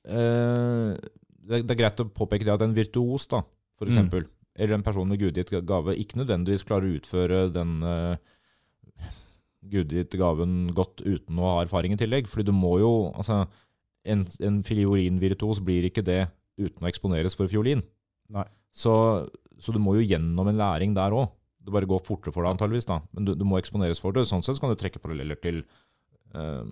eh, 0.07 0.91
det, 1.47 1.62
er 1.63 1.79
greit 1.79 2.03
å 2.03 2.07
påpeke 2.12 2.47
det 2.47 2.53
at 2.55 2.63
en 2.63 2.75
virtuos, 2.75 3.27
da, 3.31 3.41
for 3.79 3.88
Mm. 3.88 3.93
eksempel, 3.93 4.27
eller 4.57 4.74
en 4.75 4.83
person 4.83 5.07
med 5.07 5.19
gudgitt 5.19 5.51
gave, 5.67 5.95
ikke 5.95 6.17
nødvendigvis 6.21 6.63
klarer 6.67 6.88
å 6.88 6.95
utføre 7.00 7.41
den 7.53 7.75
eh, 7.83 8.17
gudgitte 9.67 10.17
gaven 10.19 10.74
godt 10.75 11.03
uten 11.03 11.39
å 11.39 11.51
ha 11.51 11.62
erfaring 11.65 11.93
i 11.93 12.00
tillegg. 12.00 12.27
Fordi 12.31 12.47
du 12.47 12.53
må 12.55 12.77
jo 12.79 13.12
Altså, 13.15 13.45
en, 14.07 14.25
en 14.39 14.63
fiolinvirtuos 14.63 15.59
blir 15.63 15.88
ikke 15.89 16.03
det 16.07 16.29
uten 16.57 16.83
å 16.83 16.89
eksponeres 16.89 17.36
for 17.36 17.47
fiolin. 17.51 17.83
Så, 18.77 18.93
så 19.60 19.74
du 19.74 19.79
må 19.81 19.96
jo 19.98 20.05
gjennom 20.05 20.50
en 20.51 20.60
læring 20.60 20.93
der 20.98 21.15
òg. 21.15 21.31
Det 21.67 21.74
bare 21.75 21.89
går 21.89 22.03
fortere 22.05 22.31
for 22.31 22.46
deg, 22.46 22.55
antageligvis, 22.55 22.88
da. 22.88 23.01
Men 23.15 23.27
du, 23.27 23.34
du 23.36 23.43
må 23.48 23.57
eksponeres 23.60 24.00
for 24.00 24.15
det. 24.15 24.27
Sånn 24.29 24.46
sett 24.46 24.60
kan 24.63 24.72
du 24.72 24.79
trekke 24.79 25.01
paralleller 25.03 25.39
til 25.43 25.63
eh, 26.31 26.69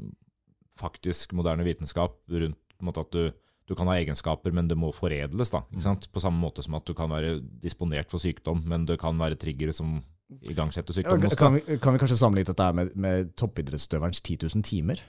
faktisk 0.80 1.36
moderne 1.36 1.66
vitenskap 1.68 2.16
rundt 2.32 2.62
måte 2.84 3.04
at 3.06 3.12
du, 3.16 3.32
du 3.66 3.76
kan 3.78 3.90
ha 3.90 3.98
egenskaper, 4.00 4.54
men 4.56 4.70
det 4.70 4.78
må 4.80 4.92
foredles. 4.96 5.52
da, 5.54 5.64
ikke 5.72 5.86
sant? 5.86 6.10
På 6.14 6.24
samme 6.24 6.42
måte 6.42 6.64
som 6.66 6.78
at 6.78 6.88
du 6.88 6.94
kan 6.98 7.12
være 7.12 7.40
disponert 7.64 8.12
for 8.12 8.22
sykdom, 8.22 8.64
men 8.70 8.88
det 8.90 9.00
kan 9.02 9.18
være 9.20 9.40
triggere 9.42 9.76
som 9.76 9.98
igangsetter 10.42 10.96
sykdom. 10.96 11.24
Ja, 11.24 11.38
kan, 11.38 11.58
vi, 11.58 11.80
kan 11.82 11.96
vi 11.96 12.02
kanskje 12.02 12.20
sammenligne 12.20 12.52
dette 12.52 12.72
med, 12.78 12.94
med 13.00 13.34
toppidrettsutøverens 13.40 14.22
10 14.22 14.40
000 14.48 14.66
timer? 14.66 15.04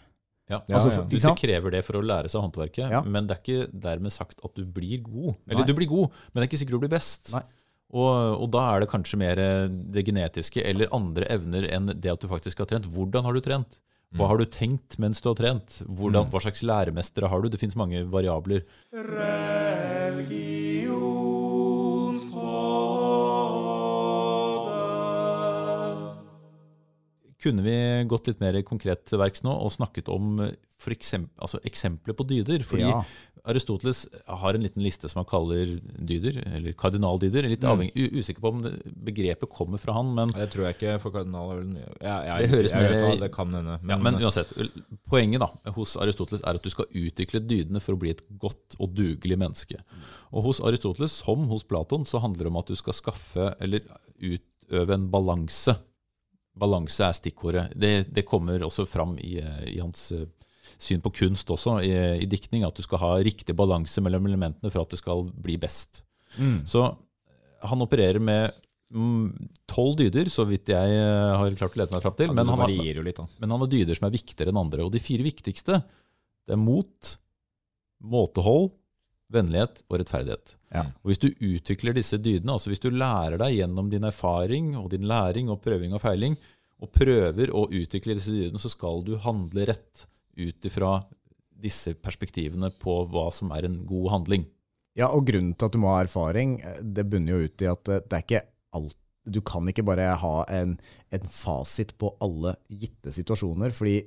Ja, 0.48 0.60
Altså, 0.70 0.90
ja. 0.92 0.96
ja. 1.00 1.04
Hvis 1.10 1.22
det 1.26 1.36
krever 1.40 1.70
det 1.74 1.84
for 1.84 1.98
å 1.98 2.02
lære 2.06 2.28
seg 2.30 2.40
håndverket, 2.44 2.90
Ja. 2.92 3.00
men 3.02 3.26
det 3.26 3.36
er 3.36 3.40
ikke 3.42 3.80
dermed 3.86 4.12
sagt 4.14 4.38
at 4.44 4.54
du 4.54 4.64
blir 4.64 5.02
god. 5.02 5.34
Eller 5.48 5.64
Nei. 5.64 5.66
du 5.66 5.74
blir 5.74 5.88
god, 5.90 6.10
men 6.32 6.40
det 6.40 6.46
er 6.46 6.50
ikke 6.52 6.60
sikkert 6.62 6.76
du 6.78 6.84
blir 6.86 6.94
best. 6.98 7.32
Nei. 7.34 7.42
Og, 7.96 8.42
og 8.42 8.50
da 8.50 8.62
er 8.74 8.80
det 8.82 8.88
kanskje 8.90 9.16
mer 9.18 9.36
det 9.36 10.04
genetiske 10.06 10.62
eller 10.66 10.88
andre 10.92 11.24
evner 11.30 11.66
enn 11.70 11.86
det 11.94 12.10
at 12.12 12.20
du 12.20 12.26
faktisk 12.30 12.58
har 12.58 12.66
trent. 12.66 12.86
Hvordan 12.86 13.22
har 13.26 13.32
du 13.32 13.40
trent? 13.40 13.78
Hva 14.14 14.24
Mm. 14.26 14.28
har 14.30 14.38
du 14.38 14.44
tenkt 14.46 14.98
mens 15.02 15.20
du 15.20 15.28
har 15.28 15.34
trent? 15.34 15.80
Hvordan, 15.82 16.30
hva 16.30 16.40
slags 16.40 16.62
læremestere 16.62 17.28
har 17.28 17.42
du? 17.42 17.48
Det 17.50 17.58
finnes 17.58 17.74
mange 17.76 18.04
variabler. 18.06 18.62
Kunne 27.46 27.62
vi 27.62 27.76
gått 28.10 28.26
litt 28.32 28.42
mer 28.42 28.58
konkret 28.66 29.06
til 29.06 29.22
verks 29.22 29.44
nå 29.46 29.54
og 29.54 29.70
snakket 29.76 30.10
om 30.12 30.36
for 30.76 30.92
eksempel, 30.92 31.30
altså 31.40 31.60
eksempler 31.64 32.16
på 32.18 32.26
dyder? 32.28 32.64
Fordi 32.66 32.82
Ja. 32.90 33.04
Aristoteles 33.46 34.00
har 34.26 34.56
en 34.58 34.64
liten 34.64 34.82
liste 34.82 35.06
som 35.08 35.20
han 35.20 35.26
kaller 35.30 35.76
dyder, 36.02 36.40
eller 36.56 36.72
kardinaldyder. 36.74 37.46
Litt 37.46 37.62
avhengig, 37.62 37.92
u- 37.94 38.18
usikker 38.18 38.42
på 38.42 38.50
om 38.50 38.62
det, 38.64 38.72
begrepet 39.06 39.48
kommer 39.54 39.78
fra 39.78 39.94
han, 39.94 40.08
men, 40.16 40.32
Det 40.34 40.48
tror 40.50 40.64
jeg 40.66 40.74
ikke 40.74 40.94
for 41.04 41.14
kardinal 41.14 41.52
er 41.52 41.60
vel 41.60 41.76
ja, 42.02 42.16
jeg, 42.26 42.40
Det 42.42 42.50
høres 42.50 42.72
jeg, 42.72 42.82
ut 42.82 42.90
mer- 42.90 43.04
hva, 43.06 43.20
Det 43.20 43.30
kan 43.36 43.54
hende. 43.54 43.76
ja, 43.88 43.96
men 44.02 44.14
uansett. 44.18 44.50
Poenget 45.08 45.38
da, 45.44 45.50
hos 45.78 45.94
Aristoteles 45.96 46.42
er 46.42 46.58
at 46.58 46.62
du 46.66 46.70
skal 46.74 46.86
utvikle 46.90 47.38
dydene 47.46 47.80
for 47.80 47.94
å 47.94 48.00
bli 48.02 48.10
et 48.16 48.24
godt 48.36 48.74
og 48.80 48.96
dugelig 48.98 49.38
menneske. 49.38 49.78
Og 50.34 50.42
hos 50.50 50.58
Aristoteles, 50.60 51.14
som 51.22 51.46
hos 51.46 51.62
Platon, 51.62 52.02
så 52.04 52.18
handler 52.20 52.48
det 52.48 52.50
om 52.50 52.56
at 52.64 52.66
du 52.66 52.74
skal 52.74 52.98
skaffe, 52.98 53.54
eller 53.60 53.78
utøve 54.20 54.90
en 54.98 55.06
balanse. 55.08 55.78
Balanse 56.56 57.04
er 57.04 57.16
stikkordet. 57.16 57.68
Det, 57.76 58.08
det 58.14 58.26
kommer 58.28 58.62
også 58.64 58.86
fram 58.88 59.16
i, 59.20 59.36
eh, 59.42 59.62
i 59.74 59.78
hans 59.82 60.08
eh, 60.16 60.26
syn 60.82 61.02
på 61.04 61.12
kunst 61.22 61.50
også, 61.52 61.78
i, 61.84 61.92
i 62.22 62.28
diktning, 62.28 62.64
at 62.66 62.76
du 62.76 62.84
skal 62.84 63.00
ha 63.02 63.14
riktig 63.24 63.56
balanse 63.56 64.02
mellom 64.04 64.28
elementene 64.28 64.72
for 64.72 64.84
at 64.84 64.92
det 64.92 65.00
skal 65.00 65.28
bli 65.32 65.56
best. 65.60 66.02
Så 66.68 66.82
han 67.64 67.84
opererer 67.84 68.20
med 68.20 68.50
mm, 68.92 69.48
tolv 69.70 69.96
dyder, 70.00 70.28
så 70.32 70.46
vidt 70.48 70.72
jeg 70.72 70.96
eh, 70.96 71.36
har 71.40 71.58
klart 71.58 71.76
å 71.76 71.82
lete 71.82 71.96
meg 71.96 72.04
fram 72.04 72.16
til. 72.18 72.30
Ja, 72.30 72.36
men 72.36 72.50
han 72.52 72.64
har, 72.64 72.72
litt, 72.72 73.22
men 73.40 73.54
han 73.54 73.62
har 73.62 73.70
dyder 73.72 73.98
som 73.98 74.08
er 74.08 74.16
viktigere 74.16 74.52
enn 74.52 74.60
andre. 74.60 74.86
Og 74.86 74.92
de 74.94 75.02
fire 75.02 75.26
viktigste 75.26 75.80
det 76.46 76.54
er 76.54 76.60
mot, 76.60 77.14
måtehold, 78.04 78.70
vennlighet 79.32 79.82
og 79.88 80.00
rettferdighet. 80.00 80.54
Ja. 80.74 80.84
Og 81.02 81.10
Hvis 81.10 81.22
du 81.22 81.28
utvikler 81.30 81.96
disse 81.96 82.18
dydene, 82.20 82.54
altså 82.54 82.70
hvis 82.70 82.82
du 82.82 82.90
lærer 82.90 83.38
deg 83.40 83.56
gjennom 83.58 83.90
din 83.90 84.06
erfaring 84.06 84.74
og 84.78 84.90
din 84.92 85.06
læring 85.08 85.50
og 85.50 85.62
prøving 85.64 85.96
og 85.96 86.02
feiling, 86.02 86.36
og 86.82 86.92
prøver 86.92 87.52
å 87.56 87.66
utvikle 87.72 88.18
disse 88.18 88.34
dydene, 88.34 88.60
så 88.60 88.70
skal 88.72 89.00
du 89.06 89.14
handle 89.22 89.64
rett 89.70 90.04
ut 90.36 90.68
ifra 90.68 90.98
disse 91.56 91.94
perspektivene 91.96 92.68
på 92.82 92.98
hva 93.08 93.30
som 93.32 93.54
er 93.56 93.68
en 93.68 93.80
god 93.88 94.10
handling. 94.12 94.44
Ja, 94.96 95.08
og 95.12 95.26
grunnen 95.28 95.54
til 95.56 95.68
at 95.68 95.74
du 95.74 95.80
må 95.80 95.92
ha 95.92 96.04
erfaring, 96.04 96.58
eh, 96.60 96.80
det 96.80 97.06
bunner 97.08 97.36
jo 97.36 97.48
ut 97.48 97.64
i 97.64 97.70
at 97.70 97.92
eh, 97.92 98.04
det 98.04 98.18
er 98.18 98.24
ikke 98.26 98.46
alt 98.76 98.96
Du 99.26 99.40
kan 99.42 99.66
ikke 99.66 99.82
bare 99.82 100.04
ha 100.22 100.44
en, 100.54 100.76
en 101.10 101.24
fasit 101.26 101.96
på 101.98 102.12
alle 102.22 102.52
gitte 102.70 103.10
situasjoner, 103.10 103.72
fordi 103.74 104.04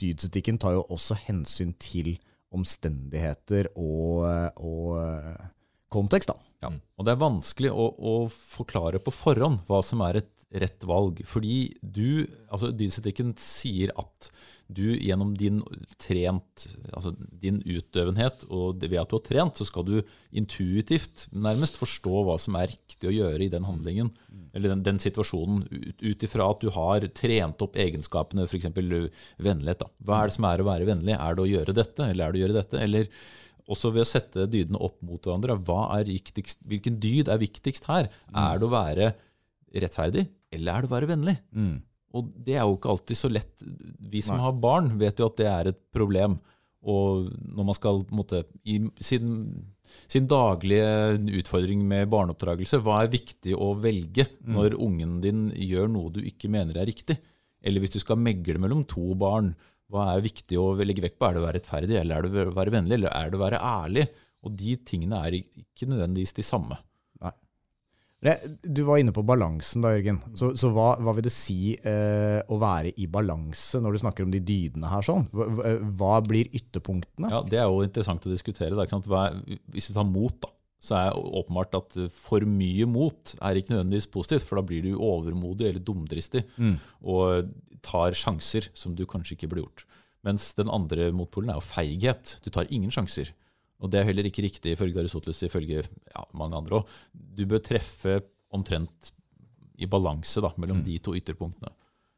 dydsetikken 0.00 0.56
tar 0.56 0.78
jo 0.78 0.86
også 0.88 1.18
hensyn 1.26 1.74
til 1.76 2.14
omstendigheter 2.54 3.70
og, 3.74 4.24
og 4.62 4.96
eh, 5.00 5.46
kontekst, 5.92 6.32
da. 6.32 6.38
Ja. 6.64 6.70
Og 6.96 7.06
det 7.06 7.12
er 7.12 7.20
vanskelig 7.20 7.72
å, 7.74 7.90
å 7.92 8.14
forklare 8.32 9.00
på 9.02 9.12
forhånd 9.12 9.66
hva 9.68 9.82
som 9.84 10.00
er 10.06 10.22
et 10.22 10.33
rett 10.54 10.84
valg. 10.86 11.20
Fordi 11.26 11.56
du, 11.82 12.26
altså 12.52 12.70
Dydsetikken 12.74 13.32
sier 13.40 13.90
at 13.98 14.28
du 14.74 14.94
gjennom 14.96 15.34
din 15.36 15.58
trent, 16.00 16.64
altså 16.96 17.12
din 17.42 17.58
utøvenhet, 17.68 18.46
og 18.48 18.78
det- 18.80 18.88
ved 18.90 19.00
at 19.02 19.10
du 19.10 19.16
har 19.18 19.24
trent, 19.26 19.58
så 19.60 19.66
skal 19.68 19.84
du 19.84 19.96
intuitivt 20.32 21.26
nærmest 21.34 21.76
forstå 21.76 22.22
hva 22.24 22.36
som 22.40 22.56
er 22.56 22.70
riktig 22.72 23.10
å 23.10 23.12
gjøre 23.14 23.44
i 23.44 23.50
den 23.52 23.66
handlingen, 23.68 24.10
eller 24.54 24.72
den, 24.72 24.82
den 24.86 24.98
situasjonen, 25.02 25.66
ut- 26.00 26.24
ifra 26.24 26.48
at 26.50 26.60
du 26.64 26.70
har 26.74 27.00
trent 27.12 27.60
opp 27.66 27.76
egenskapene, 27.76 28.46
f.eks. 28.48 28.70
vennlighet. 29.42 29.78
Da. 29.84 29.90
Hva 30.04 30.22
er 30.22 30.30
det 30.30 30.36
som 30.38 30.48
er 30.48 30.62
å 30.64 30.68
være 30.70 30.88
vennlig? 30.88 31.16
Er 31.18 31.34
det 31.36 31.44
å 31.44 31.50
gjøre 31.50 31.74
dette, 31.76 32.08
eller 32.08 32.24
er 32.28 32.32
det 32.32 32.40
å 32.40 32.44
gjøre 32.46 32.58
dette? 32.62 32.80
Eller 32.80 33.08
også 33.68 33.92
ved 33.92 34.04
å 34.04 34.08
sette 34.08 34.48
dydene 34.52 34.80
opp 34.80 34.98
mot 35.02 35.20
hverandre. 35.24 35.56
Hva 35.64 35.98
er 35.98 36.04
hvilken 36.08 36.98
dyd 37.00 37.28
er 37.32 37.40
viktigst 37.40 37.86
her? 37.88 38.10
Er 38.34 38.58
det 38.60 38.66
å 38.68 38.72
være 38.74 39.14
rettferdig, 39.82 40.26
eller 40.54 40.72
er 40.72 40.84
det 40.84 40.90
å 40.90 40.94
være 40.94 41.10
vennlig? 41.10 41.36
Og 42.14 42.30
det 42.46 42.54
er 42.54 42.62
jo 42.62 42.76
ikke 42.76 42.92
alltid 42.92 43.18
så 43.18 43.30
lett. 43.32 43.52
Vi 43.98 44.22
som 44.22 44.38
Nei. 44.38 44.44
har 44.46 44.58
barn, 44.62 44.92
vet 45.00 45.18
jo 45.18 45.26
at 45.26 45.38
det 45.40 45.48
er 45.50 45.70
et 45.72 45.80
problem. 45.94 46.38
Og 46.84 47.30
når 47.42 47.66
man 47.66 47.76
skal 47.76 48.02
måte, 48.14 48.44
i 48.68 48.76
sin, 49.02 49.32
sin 50.10 50.28
daglige 50.30 51.16
utfordring 51.40 51.82
med 51.88 52.10
barneoppdragelse, 52.12 52.78
hva 52.84 53.00
er 53.02 53.14
viktig 53.14 53.56
å 53.56 53.72
velge 53.80 54.28
når 54.44 54.76
ungen 54.78 55.18
din 55.24 55.46
gjør 55.56 55.90
noe 55.90 56.12
du 56.14 56.20
ikke 56.22 56.52
mener 56.52 56.78
er 56.78 56.90
riktig? 56.90 57.18
Eller 57.64 57.80
hvis 57.82 57.96
du 57.96 58.02
skal 58.02 58.20
megle 58.20 58.60
mellom 58.60 58.84
to 58.86 59.14
barn, 59.18 59.54
hva 59.90 60.12
er 60.12 60.24
viktig 60.24 60.58
å 60.60 60.72
legge 60.84 61.02
vekt 61.04 61.18
på? 61.18 61.26
Er 61.26 61.34
det 61.34 61.42
å 61.42 61.46
være 61.48 61.58
rettferdig, 61.58 61.96
eller 61.98 62.16
er 62.16 62.26
det 62.28 62.46
å 62.50 62.56
være 62.56 62.74
vennlig, 62.76 62.98
eller 62.98 63.16
er 63.16 63.30
det 63.32 63.38
å 63.40 63.44
være 63.44 63.62
ærlig? 63.64 64.06
Og 64.44 64.58
de 64.60 64.76
tingene 64.84 65.22
er 65.24 65.38
ikke 65.40 65.88
nødvendigvis 65.88 66.36
de 66.36 66.44
samme. 66.44 66.76
Du 68.64 68.80
var 68.88 68.98
inne 69.02 69.12
på 69.12 69.22
balansen 69.26 69.82
da, 69.84 69.90
Jørgen. 69.92 70.22
Så, 70.38 70.52
så 70.56 70.70
hva, 70.72 70.94
hva 71.04 71.12
vil 71.16 71.26
det 71.26 71.32
si 71.34 71.74
eh, 71.76 72.40
å 72.48 72.56
være 72.62 72.94
i 72.96 73.04
balanse 73.12 73.80
når 73.84 73.92
du 73.92 74.00
snakker 74.00 74.24
om 74.24 74.32
de 74.32 74.40
dydene 74.40 74.88
her? 74.88 75.04
sånn? 75.04 75.26
Hva, 75.34 75.48
hva- 76.00 76.22
blir 76.24 76.48
ytterpunktene? 76.56 77.28
Ja, 77.34 77.42
Det 77.44 77.60
er 77.60 77.68
jo 77.68 77.82
interessant 77.84 78.24
å 78.24 78.32
diskutere. 78.32 78.72
Hva 78.78 79.26
hvis 79.74 79.90
du 79.90 79.94
tar 79.98 80.08
mot, 80.08 80.38
da, 80.40 80.48
så 80.84 80.96
er 81.02 81.10
det 81.12 81.36
åpenbart 81.40 81.76
at 81.78 81.98
for 82.16 82.44
mye 82.48 82.84
mot 82.88 83.34
er 83.40 83.60
ikke 83.60 83.72
nødvendigvis 83.76 84.08
positivt, 84.12 84.44
for 84.48 84.56
da 84.60 84.64
blir 84.68 84.82
du 84.84 84.94
overmodig 84.96 85.68
eller 85.70 85.84
dumdristig 85.84 86.42
Mm. 86.60 86.74
og 87.04 87.52
tar 87.84 88.12
sjanser 88.16 88.70
som 88.76 88.94
du 88.96 89.04
kanskje 89.08 89.36
ikke 89.36 89.48
burde 89.52 89.64
gjort. 89.66 89.84
Mens 90.24 90.54
den 90.56 90.70
andre 90.72 91.10
motpolen 91.12 91.50
er 91.52 91.58
jo 91.60 91.64
feighet. 91.68 92.38
Du 92.44 92.48
tar 92.50 92.64
ingen 92.72 92.88
sjanser. 92.92 93.32
Og 93.84 93.92
det 93.92 94.00
er 94.00 94.08
heller 94.08 94.26
ikke 94.28 94.46
riktig 94.46 94.72
ifølge 94.72 95.02
Aristoteles, 95.02 95.42
ifølge 95.44 95.84
ja, 95.84 96.24
mange 96.32 96.56
andre 96.56 96.80
òg. 96.80 96.98
Du 97.12 97.44
bør 97.48 97.60
treffe 97.64 98.22
omtrent 98.54 99.12
i 99.76 99.88
balanse 99.90 100.40
da, 100.40 100.54
mellom 100.60 100.80
de 100.86 100.96
to 101.04 101.12
ytterpunktene. 101.18 101.72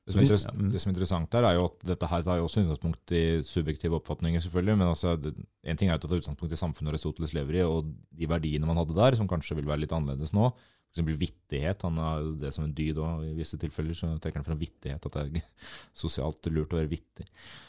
Det 0.06 0.14
som, 0.14 0.20
er 0.22 0.70
det 0.70 0.78
som 0.78 0.92
er 0.92 0.94
interessant 0.94 1.32
her, 1.34 1.48
er 1.48 1.56
jo 1.56 1.64
at 1.66 1.80
dette 1.88 2.06
her 2.06 2.22
tar 2.22 2.38
jo 2.38 2.44
også 2.46 2.62
utgangspunkt 2.62 3.12
i 3.16 3.22
subjektive 3.42 3.96
oppfatninger, 3.98 4.44
selvfølgelig. 4.44 4.78
Men 4.78 4.90
altså, 4.92 5.16
det, 5.18 5.32
en 5.66 5.80
ting 5.80 5.90
er 5.90 5.96
jo 5.96 6.06
å 6.06 6.10
ta 6.12 6.18
utgangspunkt 6.20 6.54
i 6.54 6.58
samfunnet 6.60 6.92
Aristoteles 6.92 7.34
lever 7.34 7.58
i, 7.58 7.64
og 7.66 7.88
de 8.14 8.28
verdiene 8.30 8.68
man 8.68 8.78
hadde 8.78 8.94
der, 8.94 9.16
som 9.18 9.26
kanskje 9.30 9.58
vil 9.58 9.66
være 9.66 9.82
litt 9.82 9.94
annerledes 9.96 10.30
nå. 10.36 10.52
Eksempel 10.96 11.18
vittighet. 11.20 11.82
Han 11.84 11.98
har 12.00 12.22
det 12.40 12.50
som 12.56 12.64
en 12.64 12.72
dyd, 12.72 12.96
og 13.04 13.24
i 13.28 13.34
visse 13.36 13.58
tilfeller 13.60 13.92
så 13.98 14.08
trekker 14.16 14.40
han 14.40 14.46
fra 14.48 14.56
vittighet. 14.56 15.06
At 15.10 15.18
det 15.18 15.42
er 15.42 15.66
sosialt 16.04 16.48
lurt 16.48 16.72
å 16.72 16.78
være 16.80 16.88
vittig. 16.94 17.26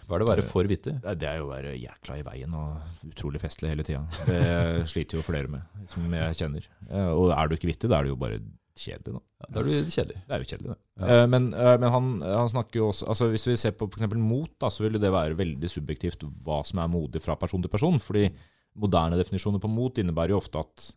Hva 0.08 0.16
er 0.16 0.24
det 0.24 0.28
å 0.28 0.32
være 0.32 0.46
for 0.48 0.70
vittig? 0.72 0.94
Det 1.04 1.28
er- 1.28 1.42
jo 1.42 1.50
å 1.50 1.52
være 1.52 1.74
jækla 1.76 2.16
i 2.22 2.24
veien 2.24 2.54
og 2.56 3.10
utrolig 3.12 3.42
festlig 3.44 3.74
hele 3.74 3.84
tida. 3.84 4.06
Det 4.30 4.88
sliter 4.94 5.20
jo 5.20 5.26
flere 5.28 5.52
med, 5.52 5.68
som 5.92 6.08
jeg 6.16 6.40
kjenner. 6.40 6.70
Eh, 6.88 7.10
Og 7.12 7.34
er 7.36 7.52
du 7.52 7.58
ikke 7.60 7.70
vittig, 7.74 7.92
da 7.92 8.00
er 8.00 8.08
du 8.08 8.14
jo 8.16 8.20
bare 8.24 8.40
kjedelig, 8.78 9.18
da. 9.18 9.22
Ja, 9.42 9.48
da 9.52 9.60
er 9.60 9.68
du 9.68 9.90
kjedelig. 9.92 10.20
Det 10.30 10.34
er 10.38 10.44
jo 10.44 10.50
kjedelig, 10.54 10.70
det. 10.72 10.78
Ja. 11.02 11.08
Eh, 11.18 11.28
men 11.36 11.48
eh, 11.54 11.74
men 11.84 11.92
han, 11.94 12.10
han 12.24 12.52
snakker 12.56 12.80
jo 12.80 12.88
også 12.94 13.08
altså 13.12 13.28
Hvis 13.34 13.48
vi 13.50 13.56
ser 13.60 13.74
på 13.78 13.88
f.eks. 13.92 14.16
mot, 14.22 14.54
da, 14.62 14.70
så 14.74 14.86
vil 14.88 15.00
det 15.02 15.12
være 15.14 15.36
veldig 15.38 15.70
subjektivt 15.76 16.24
hva 16.46 16.62
som 16.66 16.80
er 16.86 16.92
modig 16.96 17.22
fra 17.26 17.36
person 17.42 17.62
til 17.66 17.74
person. 17.74 18.00
Fordi 18.02 18.30
moderne 18.78 19.18
definisjoner 19.20 19.60
på 19.62 19.70
mot 19.74 19.98
innebærer 19.98 20.36
jo 20.36 20.40
ofte 20.42 20.62
at 20.62 20.88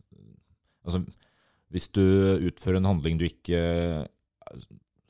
altså, 0.85 1.03
Hvis 1.71 1.89
du 1.95 2.03
utfører 2.51 2.81
en 2.81 2.89
handling 2.91 3.19
du 3.21 3.25
ikke 3.29 3.61
eh, 3.61 4.61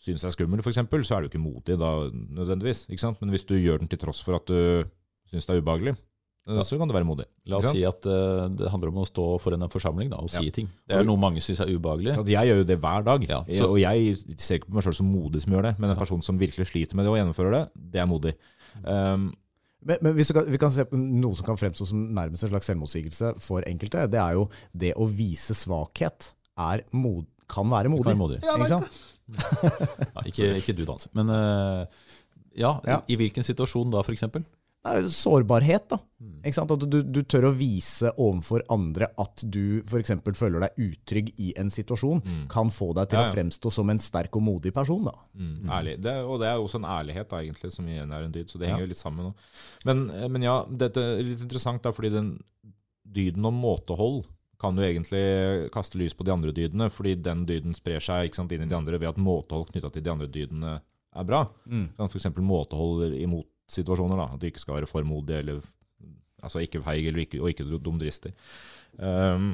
synes 0.00 0.24
er 0.24 0.32
skummel, 0.34 0.60
f.eks., 0.64 0.80
så 1.08 1.16
er 1.16 1.24
du 1.24 1.30
ikke 1.30 1.40
modig 1.40 1.76
da 1.80 1.90
nødvendigvis. 2.12 2.86
ikke 2.88 3.00
sant? 3.04 3.20
Men 3.20 3.30
hvis 3.34 3.44
du 3.48 3.54
gjør 3.56 3.80
den 3.82 3.88
til 3.88 4.00
tross 4.00 4.22
for 4.24 4.36
at 4.40 4.46
du 4.48 4.84
syns 5.30 5.46
det 5.48 5.54
er 5.56 5.60
ubehagelig, 5.62 5.94
eh, 6.48 6.62
så 6.66 6.78
kan 6.80 6.88
du 6.88 6.94
være 6.96 7.08
modig. 7.08 7.26
La 7.48 7.60
oss 7.60 7.70
si 7.72 7.82
at 7.86 8.04
uh, 8.08 8.48
det 8.52 8.70
handler 8.72 8.92
om 8.92 9.00
å 9.02 9.08
stå 9.08 9.26
foran 9.40 9.62
en 9.64 9.72
forsamling 9.72 10.10
da, 10.12 10.16
og 10.20 10.30
si 10.32 10.44
Ja. 10.48 10.54
ting. 10.56 10.68
Det 10.88 10.96
er 10.96 11.04
noe 11.08 11.20
mange 11.20 11.40
syns 11.44 11.60
er 11.64 11.72
ubehagelig. 11.72 12.16
Ja, 12.16 12.40
jeg 12.40 12.50
gjør 12.52 12.62
jo 12.62 12.68
det 12.72 12.78
hver 12.80 13.04
dag, 13.04 13.28
Ja, 13.28 13.42
så- 13.44 13.68
og 13.70 13.78
jeg 13.80 14.16
ser 14.40 14.58
ikke 14.58 14.68
på 14.70 14.74
meg 14.74 14.84
sjøl 14.84 14.94
som 15.00 15.12
modig 15.12 15.42
som 15.44 15.52
gjør 15.52 15.62
det, 15.70 15.78
men 15.78 15.90
en 15.90 15.96
person 16.00 16.22
som 16.22 16.38
virkelig 16.40 16.66
sliter 16.72 16.94
med 16.96 17.04
det 17.04 17.12
og 17.12 17.20
gjennomfører 17.20 17.52
det, 17.58 17.64
det 17.92 18.00
er 18.00 18.06
modig. 18.06 18.34
Um, 18.84 19.32
Men, 19.82 19.96
men 20.02 20.12
hvis 20.12 20.28
du 20.28 20.34
kan, 20.36 20.44
vi 20.44 20.58
kan 20.60 20.68
se 20.68 20.84
på 20.84 20.92
noe 20.98 21.32
som 21.34 21.46
kan 21.46 21.56
fremstå 21.56 21.86
som 21.88 22.00
nærmest 22.12 22.44
en 22.44 22.50
slags 22.50 22.66
selvmotsigelse 22.68 23.30
for 23.40 23.62
enkelte. 23.66 24.02
Det 24.12 24.20
er 24.20 24.34
jo 24.36 24.42
det 24.76 24.90
å 24.94 25.06
vise 25.08 25.54
svakhet 25.56 26.34
er 26.58 26.82
mod, 26.92 27.26
kan 27.48 27.68
være 27.70 27.88
modig. 27.88 28.04
kan 28.04 28.16
være 28.16 28.22
modig. 28.24 28.40
Ikke 28.42 28.68
sant? 28.68 28.90
Ja, 30.14 30.22
ikke, 30.26 30.46
ikke 30.58 30.74
du, 30.74 30.84
Dans. 30.84 31.06
Men 31.14 31.28
eh, 31.30 31.86
ja, 32.58 32.80
Ja. 32.86 33.00
I, 33.06 33.12
i 33.14 33.16
hvilken 33.16 33.44
situasjon 33.46 33.90
da, 33.92 34.00
f.eks.? 34.02 34.24
Sårbarhet, 35.12 35.90
da. 35.92 35.98
Mm. 36.24 36.38
Ikke 36.40 36.56
sant? 36.56 36.70
At 36.72 36.84
du, 36.88 36.96
du 37.04 37.20
tør 37.28 37.50
å 37.50 37.52
vise 37.54 38.10
overfor 38.16 38.62
andre 38.72 39.10
at 39.20 39.42
du 39.52 39.82
f.eks. 39.84 40.12
føler 40.38 40.64
deg 40.64 40.80
utrygg 40.86 41.28
i 41.38 41.50
en 41.60 41.68
situasjon, 41.70 42.22
Mm. 42.24 42.46
kan 42.52 42.70
få 42.72 42.90
deg 42.96 43.10
til 43.12 43.18
Ja, 43.20 43.26
ja. 43.26 43.30
å 43.30 43.34
fremstå 43.34 43.70
som 43.72 43.90
en 43.92 44.00
sterk 44.00 44.34
og 44.36 44.42
modig 44.46 44.72
person. 44.74 45.04
da. 45.04 45.12
Mm, 45.36 45.68
ærlig. 45.68 45.94
Det, 46.00 46.16
og 46.24 46.40
det 46.40 46.48
er 46.48 46.56
også 46.64 46.80
en 46.80 46.88
ærlighet, 46.88 47.28
da, 47.28 47.36
egentlig, 47.44 47.72
som 47.76 47.86
igjen 47.86 48.12
er 48.12 48.22
en 48.26 48.32
dyd. 48.32 48.48
Så 48.50 48.58
det 48.58 48.68
Ja. 48.68 48.74
henger 48.74 48.86
jo 48.86 48.92
litt 48.94 48.96
sammen. 49.04 49.26
også. 49.30 49.84
Men, 49.84 50.10
eh, 50.10 50.28
men 50.28 50.42
ja, 50.42 50.64
dette 50.64 50.96
er 51.00 51.22
litt 51.22 51.40
interessant, 51.44 51.82
da, 51.82 51.92
fordi 51.92 52.10
den 52.10 52.42
dyden 53.06 53.44
om 53.44 53.54
måtehold 53.60 54.24
kan 54.60 54.76
jo 54.76 54.84
egentlig 54.84 55.70
kaste 55.74 55.98
lys 56.00 56.14
på 56.16 56.26
de 56.26 56.34
andre 56.34 56.52
dydene, 56.56 56.90
fordi 56.92 57.16
den 57.24 57.46
dyden 57.48 57.76
sprer 57.76 58.02
seg 58.04 58.36
sant, 58.36 58.52
inn 58.52 58.66
i 58.66 58.68
de 58.70 58.76
andre 58.76 59.00
ved 59.00 59.14
at 59.14 59.20
måtehold 59.20 59.70
knytta 59.70 59.92
til 59.94 60.04
de 60.04 60.12
andre 60.12 60.28
dydene 60.30 60.76
er 60.80 61.26
bra. 61.26 61.46
Mm. 61.66 61.88
F.eks. 62.06 62.28
måtehold 62.36 63.16
imot 63.18 63.48
situasjoner. 63.70 64.20
da, 64.20 64.28
At 64.34 64.42
du 64.42 64.48
ikke 64.50 64.62
skal 64.62 64.80
være 64.80 64.90
for 64.90 65.06
modig 65.06 65.40
eller 65.40 65.64
altså 66.40 66.62
ikke 66.64 66.82
feig 66.84 67.08
eller 67.08 67.24
ikke, 67.24 67.40
og 67.42 67.52
ikke 67.52 67.66
dumdristig. 67.84 68.32
Um, 68.96 69.52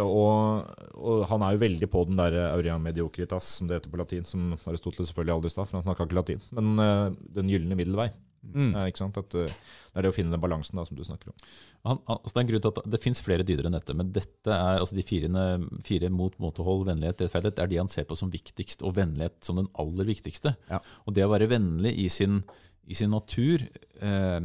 og, 0.00 0.70
og 0.96 1.26
han 1.30 1.42
er 1.44 1.54
jo 1.54 1.62
veldig 1.62 1.88
på 1.92 2.04
den 2.08 2.18
der 2.18 2.36
aurea 2.48 2.78
mediocritas, 2.80 3.48
som 3.58 3.68
det 3.68 3.80
heter 3.80 3.92
på 3.92 4.00
latin, 4.00 4.24
som 4.26 4.54
Aristoteles 4.56 5.10
selvfølgelig 5.12 5.34
aldri 5.36 5.52
sa, 5.52 5.66
for 5.66 5.78
han 5.78 5.84
snakka 5.86 6.06
ikke 6.06 6.18
latin. 6.18 6.46
Men 6.56 6.72
uh, 6.80 7.18
den 7.36 7.50
gylne 7.52 7.78
middelvei. 7.78 8.08
Mm. 8.52 8.70
Eh, 8.72 8.88
ikke 8.90 9.02
sant? 9.02 9.18
At, 9.20 9.36
eh, 9.38 9.46
det 9.48 10.00
er 10.00 10.06
det 10.06 10.12
å 10.12 10.16
finne 10.16 10.34
den 10.34 10.42
balansen 10.42 10.78
da, 10.78 10.84
som 10.86 10.98
du 10.98 11.02
snakker 11.06 11.32
om. 11.32 11.48
Han, 11.88 12.02
altså 12.12 12.32
det 12.32 12.40
er 12.40 12.44
en 12.44 12.50
grunn 12.50 12.64
til 12.66 12.72
at 12.74 12.92
det 12.94 13.02
finnes 13.02 13.22
flere 13.24 13.46
dyder 13.46 13.68
enn 13.68 13.78
dette, 13.78 13.96
men 13.96 14.12
dette 14.14 14.52
er, 14.52 14.82
altså 14.82 14.98
de 14.98 15.06
fire, 15.06 15.46
fire 15.86 16.12
mot 16.12 16.36
måtehold, 16.42 16.86
vennlighet, 16.90 17.24
rettferdighet, 17.24 17.62
er 17.62 17.72
de 17.72 17.80
han 17.82 17.92
ser 17.92 18.06
på 18.08 18.18
som 18.18 18.32
viktigst, 18.32 18.84
og 18.86 18.96
vennlighet 18.98 19.38
som 19.46 19.60
den 19.60 19.70
aller 19.80 20.08
viktigste. 20.08 20.56
Ja. 20.70 20.82
Og 21.06 21.16
det 21.16 21.26
å 21.26 21.32
være 21.32 21.50
vennlig 21.50 21.96
i 22.02 22.08
sin, 22.12 22.42
i 22.86 22.98
sin 22.98 23.14
natur 23.14 23.64
eh, 23.64 24.40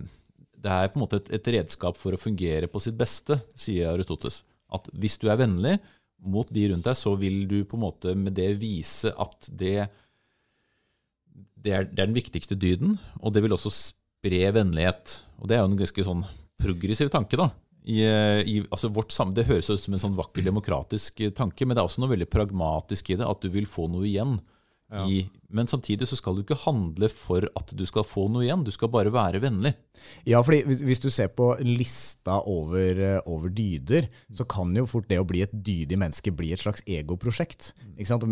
det 0.62 0.70
er 0.70 0.92
på 0.92 1.00
en 1.00 1.06
måte 1.06 1.22
et, 1.22 1.32
et 1.38 1.50
redskap 1.58 1.98
for 1.98 2.14
å 2.14 2.22
fungere 2.22 2.70
på 2.70 2.82
sitt 2.84 2.98
beste, 3.00 3.40
sier 3.58 3.92
Aristoteles. 3.94 4.44
At 4.72 4.88
hvis 4.94 5.18
du 5.22 5.28
er 5.32 5.40
vennlig 5.42 5.80
mot 6.22 6.50
de 6.54 6.68
rundt 6.70 6.86
deg, 6.86 6.98
så 6.98 7.16
vil 7.18 7.44
du 7.50 7.62
på 7.66 7.78
en 7.78 7.86
måte 7.88 8.14
med 8.18 8.36
det 8.38 8.52
vise 8.62 9.12
at 9.18 9.50
det, 9.58 9.90
det, 11.64 11.74
er, 11.74 11.90
det 11.90 12.00
er 12.00 12.10
den 12.10 12.18
viktigste 12.18 12.58
dyden, 12.60 12.98
og 13.22 13.34
det 13.36 13.44
vil 13.46 13.56
også 13.56 13.72
spre 13.74 14.46
vennlighet. 14.56 15.20
Og 15.42 15.50
det 15.50 15.58
er 15.58 15.64
jo 15.64 15.72
en 15.72 15.82
ganske 15.82 16.06
sånn 16.08 16.24
progressiv 16.62 17.12
tanke, 17.14 17.40
da. 17.40 17.52
I, 17.82 18.04
i, 18.06 18.60
altså 18.70 18.92
vårt 18.94 19.16
det 19.34 19.48
høres 19.48 19.72
ut 19.72 19.82
som 19.82 19.96
en 19.96 20.02
sånn 20.04 20.18
vakker 20.18 20.46
demokratisk 20.46 21.24
tanke, 21.38 21.66
men 21.66 21.74
det 21.74 21.82
er 21.82 21.90
også 21.90 22.04
noe 22.04 22.14
veldig 22.14 22.30
pragmatisk 22.30 23.10
i 23.10 23.18
det. 23.18 23.26
At 23.26 23.42
du 23.42 23.50
vil 23.54 23.70
få 23.70 23.88
noe 23.90 24.06
igjen. 24.06 24.38
Ja. 24.92 25.08
I, 25.08 25.24
men 25.54 25.70
samtidig 25.70 26.08
så 26.10 26.18
skal 26.20 26.38
du 26.38 26.44
ikke 26.44 26.60
handle 26.64 27.10
for 27.12 27.46
at 27.58 27.74
du 27.78 27.84
skal 27.88 28.06
få 28.08 28.28
noe 28.32 28.46
igjen. 28.46 28.64
Du 28.66 28.72
skal 28.74 28.92
bare 28.92 29.12
være 29.14 29.42
vennlig. 29.44 29.74
Ja, 30.28 30.42
fordi 30.46 30.64
hvis, 30.82 31.02
du 31.04 31.10
ser 31.14 31.32
på 31.36 31.52
lista 31.66 32.40
over, 32.50 32.98
eh, 32.98 33.20
over 33.30 33.52
dyder, 33.54 34.08
så 34.34 34.48
kan 34.50 34.74
jo 34.76 34.88
fort 34.90 35.10
det 35.12 35.20
å 35.22 35.28
bli 35.28 35.44
et 35.46 35.54
dydig 35.54 36.00
menneske 36.00 36.34
bli 36.34 36.54
et 36.56 36.64
slags 36.64 36.84
egoprosjekt. 36.88 37.74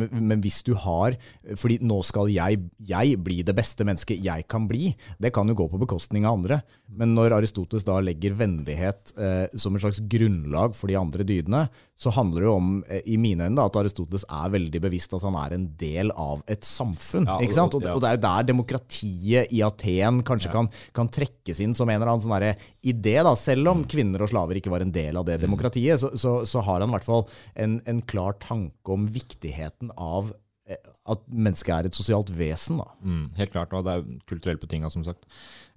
Men 0.10 0.41
hvis 0.41 0.63
du 0.65 0.73
har 0.73 1.17
Fordi 1.60 1.77
nå 1.86 1.99
skal 2.05 2.29
jeg, 2.32 2.58
jeg 2.86 3.17
bli 3.21 3.41
det 3.45 3.53
beste 3.58 3.86
mennesket 3.86 4.21
jeg 4.23 4.45
kan 4.49 4.67
bli. 4.69 4.93
Det 5.21 5.32
kan 5.34 5.47
jo 5.49 5.58
gå 5.58 5.67
på 5.69 5.82
bekostning 5.82 6.25
av 6.25 6.39
andre. 6.39 6.62
Men 6.89 7.13
når 7.17 7.36
Aristoteles 7.38 7.86
da 7.88 7.99
legger 8.01 8.38
vennlighet 8.38 9.13
eh, 9.17 9.58
som 9.60 9.75
et 9.75 9.84
slags 9.84 10.01
grunnlag 10.10 10.75
for 10.77 10.89
de 10.91 10.97
andre 10.99 11.25
dydene, 11.27 11.67
så 11.99 12.13
handler 12.15 12.41
det 12.41 12.47
jo 12.47 12.55
om, 12.55 12.84
eh, 12.88 13.01
i 13.05 13.17
mine 13.17 13.49
øyne, 13.49 13.65
at 13.65 13.75
Aristoteles 13.75 14.25
er 14.29 14.53
veldig 14.55 14.82
bevisst 14.82 15.13
at 15.13 15.25
han 15.27 15.36
er 15.36 15.55
en 15.55 15.67
del 15.79 16.13
av 16.15 16.43
et 16.47 16.63
samfunn. 16.65 17.08
Ja, 17.13 17.37
ikke 17.41 17.53
sant? 17.57 17.73
og- 17.75 17.83
Og, 17.89 18.01
det 18.01 18.09
er 18.09 18.15
jo 18.17 18.21
der 18.27 18.43
demokratiet 18.51 19.51
i 19.55 19.61
Aten 19.65 20.21
kanskje 20.23 20.51
kan, 20.51 20.69
kan 20.93 21.07
trekkes 21.09 21.59
inn 21.63 21.73
som 21.75 21.89
en 21.89 21.95
eller 22.01 22.11
annen 22.13 22.25
sånn 22.25 22.57
idé. 22.83 23.15
da, 23.23 23.33
Selv 23.35 23.67
om 23.71 23.83
kvinner 23.85 24.21
og 24.21 24.29
slaver 24.29 24.55
ikke 24.59 24.69
var 24.71 24.81
en 24.81 24.91
del 24.91 25.17
av 25.17 25.25
det 25.25 25.39
demokratiet, 25.41 25.99
så, 25.99 26.11
så, 26.17 26.45
så 26.45 26.61
har 26.63 26.81
han 26.81 26.89
i 26.89 26.93
hvert 26.97 27.07
fall 27.07 27.27
en, 27.55 27.81
en 27.85 28.01
klar 28.01 28.33
tanke 28.39 28.89
om 28.93 29.07
viktigheten 29.07 29.91
av 29.97 30.33
eh, 30.67 30.77
at 31.09 31.19
mennesket 31.27 31.73
er 31.73 31.85
et 31.89 31.97
sosialt 31.97 32.29
vesen. 32.29 32.77
da. 32.77 32.85
Mm, 33.03 33.25
helt 33.37 33.51
klart, 33.51 33.73
og 33.73 33.83
det 33.85 33.97
er 33.97 34.07
kulturelt 34.29 34.61
betinga, 34.61 34.89
som 34.93 35.03
sagt. 35.03 35.25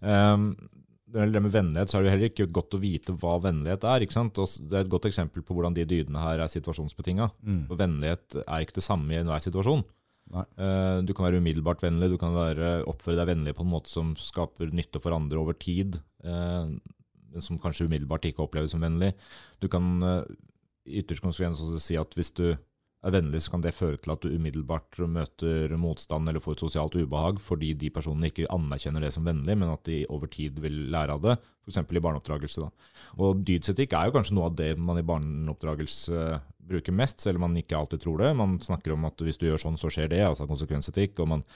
Um, 0.00 0.54
det 1.12 1.26
det 1.32 1.42
med 1.44 1.52
vennlighet, 1.52 1.90
så 1.92 1.98
er 1.98 2.04
det 2.06 2.12
heller 2.14 2.30
ikke 2.30 2.46
godt 2.56 2.72
å 2.72 2.80
vite 2.80 3.12
hva 3.20 3.34
vennlighet 3.44 3.84
er. 3.84 4.00
ikke 4.00 4.14
sant? 4.16 4.38
Og 4.40 4.48
det 4.68 4.72
er 4.78 4.84
et 4.86 4.88
godt 4.92 5.04
eksempel 5.10 5.42
på 5.44 5.52
hvordan 5.52 5.74
de 5.76 5.84
dydene 5.84 6.16
her 6.22 6.40
er 6.40 6.48
situasjonsbetinga. 6.48 7.26
For 7.68 7.76
vennlighet 7.76 8.38
er 8.46 8.64
ikke 8.64 8.78
det 8.78 8.84
samme 8.86 9.12
i 9.12 9.18
enhver 9.20 9.42
situasjon. 9.44 9.84
Eh, 10.30 10.98
du 11.04 11.12
kan 11.12 11.28
være 11.28 11.42
umiddelbart 11.42 11.82
vennlig, 11.84 12.12
du 12.12 12.18
kan 12.20 12.36
være, 12.36 12.74
oppføre 12.88 13.18
deg 13.20 13.32
vennlig 13.34 13.56
på 13.58 13.66
en 13.66 13.72
måte 13.72 13.92
som 13.92 14.14
skaper 14.18 14.72
nytte 14.72 15.02
for 15.02 15.16
andre 15.16 15.40
over 15.42 15.56
tid, 15.58 15.98
men 17.32 17.44
som 17.44 17.60
kanskje 17.60 17.88
umiddelbart 17.88 18.26
ikke 18.28 18.44
oppleves 18.44 18.74
som 18.74 18.84
vennlig. 18.84 19.12
Du 19.60 19.68
kan 19.72 19.94
eh, 20.02 20.34
i 20.88 21.00
ytterste 21.00 21.24
konsekvens 21.24 21.62
også 21.62 21.80
si 21.80 21.98
at 22.00 22.14
hvis 22.18 22.32
du 22.36 22.46
er 23.02 23.14
vennlig, 23.16 23.40
så 23.42 23.54
kan 23.54 23.62
det 23.64 23.74
føre 23.74 23.98
til 23.98 24.12
at 24.14 24.22
du 24.22 24.30
umiddelbart 24.30 25.00
møter 25.10 25.72
motstand 25.80 26.30
eller 26.30 26.42
får 26.42 26.54
et 26.54 26.62
sosialt 26.62 26.94
ubehag 26.94 27.40
fordi 27.42 27.72
de 27.78 27.90
personene 27.90 28.30
ikke 28.30 28.50
anerkjenner 28.54 29.02
det 29.02 29.10
som 29.16 29.26
vennlig, 29.26 29.56
men 29.58 29.72
at 29.72 29.82
de 29.88 30.04
over 30.12 30.30
tid 30.30 30.60
vil 30.62 30.84
lære 30.94 31.16
av 31.16 31.24
det, 31.24 31.36
f.eks. 31.66 31.80
i 31.82 32.02
barneoppdragelse. 32.04 32.62
Da. 32.62 32.70
Og 33.18 33.42
Dydsetikk 33.46 33.96
er 33.98 34.08
jo 34.08 34.16
kanskje 34.18 34.36
noe 34.38 34.50
av 34.50 34.58
det 34.58 34.70
man 34.78 35.00
i 35.00 35.06
barneoppdragelse 35.06 36.28
bruker 36.68 36.94
mest, 36.94 37.20
selv 37.20 37.40
om 37.40 37.48
man 37.48 37.56
ikke 37.58 37.78
alltid 37.78 38.04
tror 38.04 38.22
det. 38.22 38.32
Man 38.38 38.58
snakker 38.62 38.94
om 38.94 39.06
at 39.08 39.22
hvis 39.22 39.40
du 39.40 39.48
gjør 39.48 39.64
sånn, 39.64 39.78
så 39.80 39.90
skjer 39.92 40.12
det, 40.12 40.20
altså 40.26 40.46
konsekvensetikk. 40.50 41.18
og 41.22 41.32
man, 41.34 41.46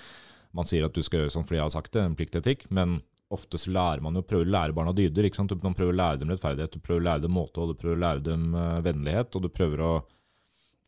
man 0.57 0.69
sier 0.69 0.87
at 0.87 0.97
du 0.97 1.03
skal 1.05 1.23
gjøre 1.25 1.35
sånn 1.37 1.47
fordi 1.47 1.61
jeg 1.61 1.69
har 1.69 1.77
sagt 1.77 1.93
det, 1.95 2.03
en 2.03 2.19
pliktetikk. 2.19 2.67
men 2.71 3.01
ofte 3.35 3.59
så 3.59 3.73
lærer 3.75 4.03
man 4.05 4.15
jo 4.15 4.23
prøver 4.23 4.47
å 4.47 4.55
lære 4.55 4.75
barna 4.77 4.93
dyder. 4.95 5.27
ikke 5.27 5.41
sant? 5.41 5.55
Man 5.63 5.75
prøver 5.75 5.95
å 5.95 6.01
lære 6.01 6.21
dem 6.21 6.31
rettferdighet, 6.31 6.77
du 6.77 6.83
prøver 6.85 7.01
å 7.03 7.07
lære 7.09 7.25
dem 7.25 7.35
måtehold, 7.35 7.73
du 7.75 7.81
prøver 7.81 7.97
å 7.97 8.05
lære 8.05 8.23
dem 8.29 8.53
eh, 8.55 8.83
vennlighet, 8.87 9.35
og 9.35 9.47
du 9.47 9.51
prøver 9.51 9.83
å 9.83 9.95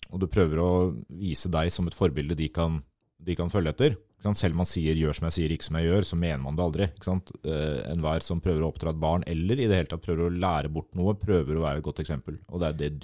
og 0.09 0.23
du 0.23 0.29
prøver 0.31 0.61
å 0.63 0.69
vise 1.21 1.51
deg 1.53 1.69
som 1.73 1.89
et 1.89 1.97
forbilde 1.97 2.37
de 2.39 2.47
kan, 2.49 2.79
de 3.21 3.35
kan 3.37 3.51
følge 3.53 3.75
etter. 3.75 3.97
Selv 4.25 4.57
om 4.57 4.63
man 4.63 4.69
sier 4.69 4.97
'gjør 4.97 5.19
som 5.19 5.27
jeg 5.29 5.37
sier, 5.37 5.53
ikke 5.53 5.67
som 5.69 5.77
jeg 5.77 5.89
gjør', 5.89 6.07
så 6.11 6.17
mener 6.17 6.41
man 6.43 6.57
det 6.57 6.65
aldri. 6.65 6.87
Ikke 6.97 7.11
sant? 7.11 7.31
Eh, 7.45 7.93
Enhver 7.93 8.25
som 8.25 8.41
prøver 8.41 8.65
å 8.65 8.73
oppdra 8.73 8.91
et 8.91 9.01
barn, 9.01 9.23
eller 9.27 9.61
i 9.61 9.69
det 9.69 9.77
hele 9.77 9.91
tatt 9.91 10.03
prøver 10.07 10.27
å 10.27 10.33
lære 10.33 10.73
bort 10.73 10.95
noe, 10.97 11.15
prøver 11.15 11.57
å 11.57 11.67
være 11.67 11.79
et 11.79 11.85
godt 11.85 12.01
eksempel. 12.01 12.39
Og 12.49 12.61
det 12.61 12.69
er 12.69 12.79
det 12.81 12.99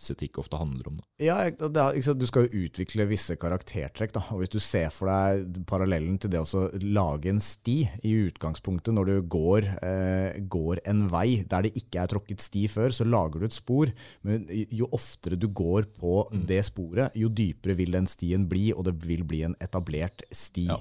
dydsetikk 0.00 0.40
ofte 0.40 0.58
handler 0.58 0.88
om. 0.88 0.98
Da. 1.00 1.06
Ja, 1.24 1.36
er, 1.46 2.14
Du 2.16 2.26
skal 2.26 2.46
jo 2.46 2.64
utvikle 2.64 3.06
visse 3.10 3.36
karaktertrekk. 3.36 4.12
da, 4.12 4.22
og 4.30 4.40
Hvis 4.40 4.52
du 4.52 4.58
ser 4.60 4.90
for 4.90 5.10
deg 5.10 5.60
parallellen 5.66 6.18
til 6.18 6.30
det 6.30 6.40
å 6.40 6.64
lage 6.82 7.30
en 7.30 7.40
sti 7.40 7.78
i 8.02 8.14
utgangspunktet, 8.26 8.94
når 8.94 9.04
du 9.06 9.22
går, 9.22 9.68
eh, 9.82 10.40
går 10.40 10.80
en 10.86 11.08
vei 11.08 11.44
der 11.44 11.62
det 11.62 11.76
ikke 11.76 12.02
er 12.02 12.06
tråkket 12.06 12.40
sti 12.40 12.66
før, 12.68 12.90
så 12.90 13.04
lager 13.04 13.40
du 13.40 13.46
et 13.46 13.52
spor. 13.52 13.92
Men 14.22 14.46
jo 14.70 14.88
oftere 14.92 15.38
du 15.38 15.48
går 15.48 15.86
på 15.98 16.28
det 16.46 16.64
sporet, 16.64 17.14
jo 17.14 17.28
dypere 17.28 17.76
vil 17.76 17.92
den 17.92 18.06
stien 18.06 18.48
bli, 18.48 18.72
og 18.72 18.84
det 18.84 18.96
vil 19.04 19.22
bli 19.24 19.42
en 19.42 19.56
etablert 19.60 20.22
sti. 20.32 20.68
Ja? 20.70 20.80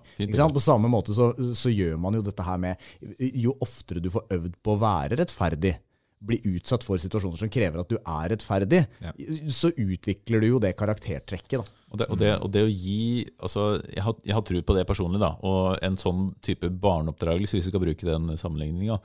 På 0.49 0.59
samme 0.59 0.89
måte 0.89 1.13
så, 1.13 1.33
så 1.55 1.69
gjør 1.69 1.99
man 1.99 2.15
jo 2.15 2.21
dette 2.21 2.43
her 2.43 2.57
med 2.57 2.77
Jo 3.19 3.53
oftere 3.61 4.01
du 4.01 4.09
får 4.09 4.27
øvd 4.33 4.55
på 4.63 4.73
å 4.73 4.79
være 4.81 5.17
rettferdig, 5.19 5.75
bli 6.21 6.37
utsatt 6.55 6.83
for 6.83 6.99
situasjoner 6.99 7.39
som 7.39 7.49
krever 7.51 7.79
at 7.79 7.89
du 7.89 7.95
er 7.97 8.29
rettferdig, 8.33 8.81
Ja. 9.01 9.13
så 9.47 9.69
utvikler 9.71 10.41
du 10.41 10.47
jo 10.49 10.59
det 10.59 10.73
karaktertrekket. 10.75 11.61
da. 11.61 11.63
Og 11.91 11.97
det, 11.97 12.07
og, 12.11 12.17
det, 12.19 12.31
og 12.43 12.51
det 12.51 12.63
å 12.67 12.69
gi 12.69 13.25
altså, 13.39 13.81
jeg, 13.87 14.03
har, 14.03 14.15
jeg 14.25 14.33
har 14.35 14.43
tro 14.45 14.61
på 14.61 14.75
det 14.75 14.85
personlig, 14.87 15.19
da. 15.23 15.31
Og 15.41 15.79
en 15.81 15.95
sånn 15.97 16.33
type 16.45 16.69
barneoppdragelse, 16.69 17.55
hvis 17.57 17.65
vi 17.65 17.71
skal 17.71 17.81
bruke 17.85 18.05
den 18.05 18.35
sammenligninga. 18.37 18.99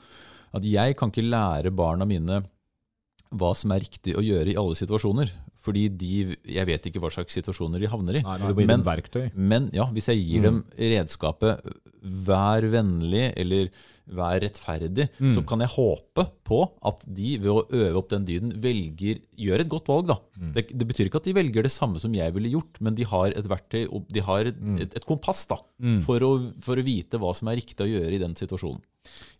At 0.54 0.62
jeg 0.66 0.96
kan 0.98 1.10
ikke 1.10 1.24
lære 1.24 1.70
barna 1.74 2.04
mine 2.06 2.42
hva 3.34 3.54
som 3.56 3.72
er 3.74 3.80
riktig 3.82 4.14
å 4.14 4.22
gjøre 4.22 4.52
i 4.52 4.58
alle 4.60 4.76
situasjoner. 4.78 5.30
Fordi 5.64 5.86
de, 5.96 6.36
jeg 6.44 6.66
vet 6.68 6.84
ikke 6.90 7.00
hva 7.00 7.08
slags 7.10 7.32
situasjoner 7.34 7.80
de 7.80 7.88
havner 7.88 8.18
i. 8.20 8.22
Nei, 8.26 8.36
må 8.42 8.52
gi 8.60 8.66
Men- 8.68 8.84
verktøy. 8.84 9.30
Men 9.34 9.70
ja, 9.72 9.86
hvis 9.90 10.10
jeg 10.12 10.20
gir 10.26 10.42
dem 10.44 10.64
redskapet 10.76 11.64
'vær 12.04 12.66
vennlig' 12.68 13.32
eller 13.40 13.70
'vær 14.04 14.40
rettferdig', 14.44 15.08
så 15.32 15.40
kan 15.48 15.60
jeg 15.64 15.72
håpe 15.72 16.26
på 16.44 16.58
at 16.84 17.04
de 17.08 17.38
ved 17.38 17.48
å 17.50 17.64
øve 17.72 17.96
opp 17.96 18.10
den 18.10 18.26
dyden 18.28 18.52
velger, 18.60 19.22
gjør 19.36 19.60
et 19.64 19.68
godt 19.72 19.88
valg. 19.88 20.06
da. 20.12 20.18
Det, 20.54 20.66
det 20.76 20.86
betyr 20.86 21.08
ikke 21.08 21.22
at 21.22 21.28
de 21.30 21.34
velger 21.34 21.62
det 21.64 21.72
samme 21.72 22.00
som 22.02 22.12
jeg 22.14 22.34
ville 22.34 22.52
gjort, 22.52 22.80
men 22.80 22.94
de 22.94 23.04
har 23.08 23.32
et 23.32 23.48
verktøy, 23.48 23.86
og 23.88 24.04
de 24.12 24.20
har 24.20 24.44
et, 24.50 24.60
et, 24.78 24.96
et 25.00 25.06
kompass 25.08 25.46
da, 25.48 25.56
for, 26.04 26.20
å, 26.20 26.52
for 26.60 26.76
å 26.76 26.84
vite 26.84 27.16
hva 27.18 27.32
som 27.34 27.48
er 27.48 27.56
riktig 27.62 27.80
å 27.80 27.88
gjøre 27.88 28.12
i 28.12 28.20
den 28.20 28.36
situasjonen. 28.36 28.82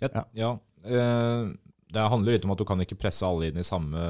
Ja, 0.00 0.24
ja. 0.35 0.50
eh, 0.85 1.53
det 1.94 2.11
handler 2.11 2.35
litt 2.35 2.44
om 2.44 2.53
at 2.55 2.61
du 2.61 2.64
kan 2.68 2.81
ikke 2.81 2.98
presse 2.98 3.24
alle 3.27 3.48
inn 3.53 3.61
i 3.61 3.64
samme, 3.66 4.00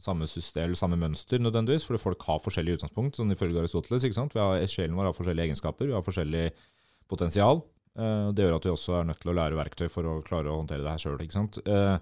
samme 0.00 0.26
system 0.30 0.66
eller 0.68 0.78
samme 0.78 0.98
mønster 1.00 1.38
nødvendigvis, 1.42 1.86
fordi 1.86 2.02
folk 2.02 2.22
har 2.28 2.42
forskjellig 2.44 2.78
utgangspunkt, 2.78 3.16
sånn 3.16 3.32
ifølge 3.34 3.62
Aristoteles. 3.62 4.04
ikke 4.04 4.18
sant? 4.18 4.34
Vi 4.34 4.42
har, 4.42 4.60
sjelen 4.70 4.98
vår 4.98 5.10
har 5.10 5.16
forskjellige 5.16 5.50
egenskaper, 5.50 5.90
vi 5.90 5.96
har 5.96 6.04
forskjellig 6.06 6.50
potensial. 7.10 7.62
Eh, 7.98 8.30
det 8.34 8.46
gjør 8.46 8.56
at 8.60 8.66
vi 8.68 8.72
også 8.74 9.00
er 9.00 9.10
nødt 9.10 9.20
til 9.22 9.32
å 9.32 9.36
lære 9.38 9.58
verktøy 9.58 9.88
for 9.90 10.06
å 10.06 10.20
klare 10.26 10.52
å 10.52 10.60
håndtere 10.60 10.84
det 10.86 10.94
her 10.94 11.02
sjøl. 11.02 11.20
Uh, 11.66 11.98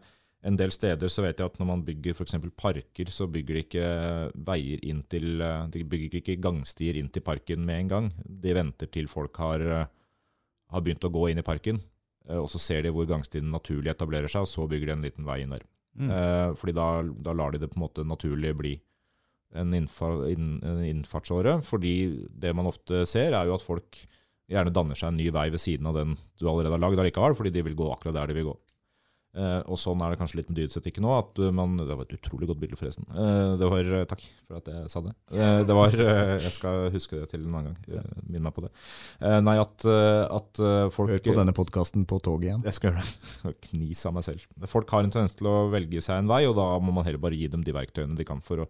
en 0.47 0.57
del 0.59 0.71
steder 0.71 1.11
så 1.11 1.25
vet 1.25 1.41
jeg 1.41 1.51
at 1.51 1.57
når 1.59 1.67
man 1.67 1.85
bygger 1.87 2.15
f.eks. 2.15 2.37
parker, 2.55 3.11
så 3.11 3.27
bygger 3.31 3.57
de 3.57 3.63
ikke 3.65 3.87
veier 4.47 4.83
inn 4.87 5.01
til 5.11 5.43
eh, 5.43 5.65
De 5.75 5.83
bygger 5.83 6.21
ikke 6.21 6.39
gangstier 6.43 6.99
inn 7.01 7.11
til 7.11 7.25
parken 7.27 7.65
med 7.67 7.83
en 7.83 7.91
gang. 7.93 8.11
De 8.23 8.55
venter 8.55 8.91
til 8.95 9.11
folk 9.11 9.39
har, 9.43 9.65
eh, 9.67 9.89
har 10.71 10.85
begynt 10.85 11.07
å 11.09 11.11
gå 11.15 11.25
inn 11.31 11.43
i 11.43 11.47
parken. 11.47 11.83
Eh, 12.29 12.39
Og 12.39 12.47
så 12.53 12.63
ser 12.63 12.87
de 12.87 12.95
hvor 12.95 13.09
gangstien 13.11 13.51
naturlig 13.51 13.91
etablerer 13.91 14.31
seg, 14.31 14.47
og 14.47 14.53
så 14.53 14.69
bygger 14.71 14.93
de 14.93 14.97
en 14.97 15.07
liten 15.09 15.27
vei 15.27 15.43
inn 15.43 15.57
der. 15.57 15.67
Mm. 15.99 16.55
fordi 16.55 16.73
da, 16.77 17.03
da 17.27 17.33
lar 17.35 17.51
de 17.51 17.59
det 17.59 17.71
på 17.73 17.75
en 17.75 17.83
måte 17.83 18.05
naturlig 18.07 18.53
bli 18.55 18.75
en, 19.59 19.73
innfar, 19.75 20.29
inn, 20.31 20.61
en 20.63 20.85
innfartsåre. 20.85 21.57
Fordi 21.67 22.29
det 22.31 22.53
man 22.55 22.69
ofte 22.71 23.01
ser, 23.09 23.35
er 23.35 23.49
jo 23.49 23.57
at 23.57 23.65
folk 23.65 23.99
gjerne 24.49 24.73
danner 24.75 24.99
seg 24.99 25.13
en 25.13 25.21
ny 25.21 25.29
vei 25.35 25.49
ved 25.53 25.61
siden 25.63 25.87
av 25.91 25.99
den 25.99 26.17
du 26.41 26.49
allerede 26.49 26.77
har 26.77 26.85
lagd 26.87 26.99
allikevel, 27.05 27.37
fordi 27.39 27.53
de 27.55 27.67
vil 27.69 27.79
gå 27.79 27.93
akkurat 27.93 28.17
der 28.21 28.33
de 28.33 28.39
vil 28.41 28.51
gå. 28.53 28.57
Eh, 29.39 29.61
og 29.69 29.77
sånn 29.79 30.01
er 30.03 30.11
det 30.11 30.17
kanskje 30.19 30.39
litt 30.39 30.49
med 30.49 30.57
dydsetikken 30.57 31.05
òg. 31.07 31.19
At 31.21 31.41
man, 31.55 31.75
det 31.77 31.95
var 31.95 32.07
et 32.09 32.15
utrolig 32.17 32.47
godt 32.49 32.59
bilde, 32.63 32.79
forresten. 32.81 33.05
Eh, 33.13 33.51
det 33.61 33.67
var, 33.71 33.91
eh, 33.99 34.05
takk 34.09 34.23
for 34.49 34.57
at 34.57 34.71
jeg 34.73 34.89
sa 34.91 35.03
det. 35.05 35.13
Eh, 35.37 35.59
det 35.69 35.75
var, 35.77 35.93
eh, 35.93 36.39
Jeg 36.41 36.55
skal 36.57 36.89
huske 36.91 37.21
det 37.21 37.29
til 37.31 37.45
en 37.45 37.55
annen 37.59 37.77
gang. 37.77 38.09
Minn 38.27 38.43
meg 38.43 38.55
på 38.57 38.65
det. 38.65 38.71
Eh, 39.21 39.37
nei, 39.45 39.59
at, 39.61 39.85
eh, 39.85 40.25
at 40.33 40.59
eh, 40.65 40.89
folk 40.97 41.13
Hør 41.13 41.21
på 41.29 41.37
denne 41.37 41.55
podkasten 41.55 42.07
på 42.09 42.19
toget 42.25 42.49
igjen. 42.49 42.65
jeg 42.65 42.73
skal 42.79 42.91
gjøre 42.91 43.05
det. 43.05 43.55
Knis 43.69 44.07
av 44.09 44.15
meg 44.17 44.25
selv. 44.25 44.47
Folk 44.67 44.91
har 44.97 45.05
en 45.05 45.13
tendens 45.13 45.37
til 45.37 45.47
å 45.53 45.71
velge 45.71 46.01
seg 46.03 46.19
en 46.25 46.33
vei, 46.33 46.47
og 46.49 46.57
da 46.57 46.67
må 46.81 46.91
man 46.97 47.05
heller 47.05 47.21
bare 47.23 47.37
gi 47.37 47.53
dem 47.53 47.63
de 47.63 47.77
verktøyene 47.77 48.17
de, 48.17 48.25
kan 48.25 48.41
for 48.41 48.65
å, 48.65 48.69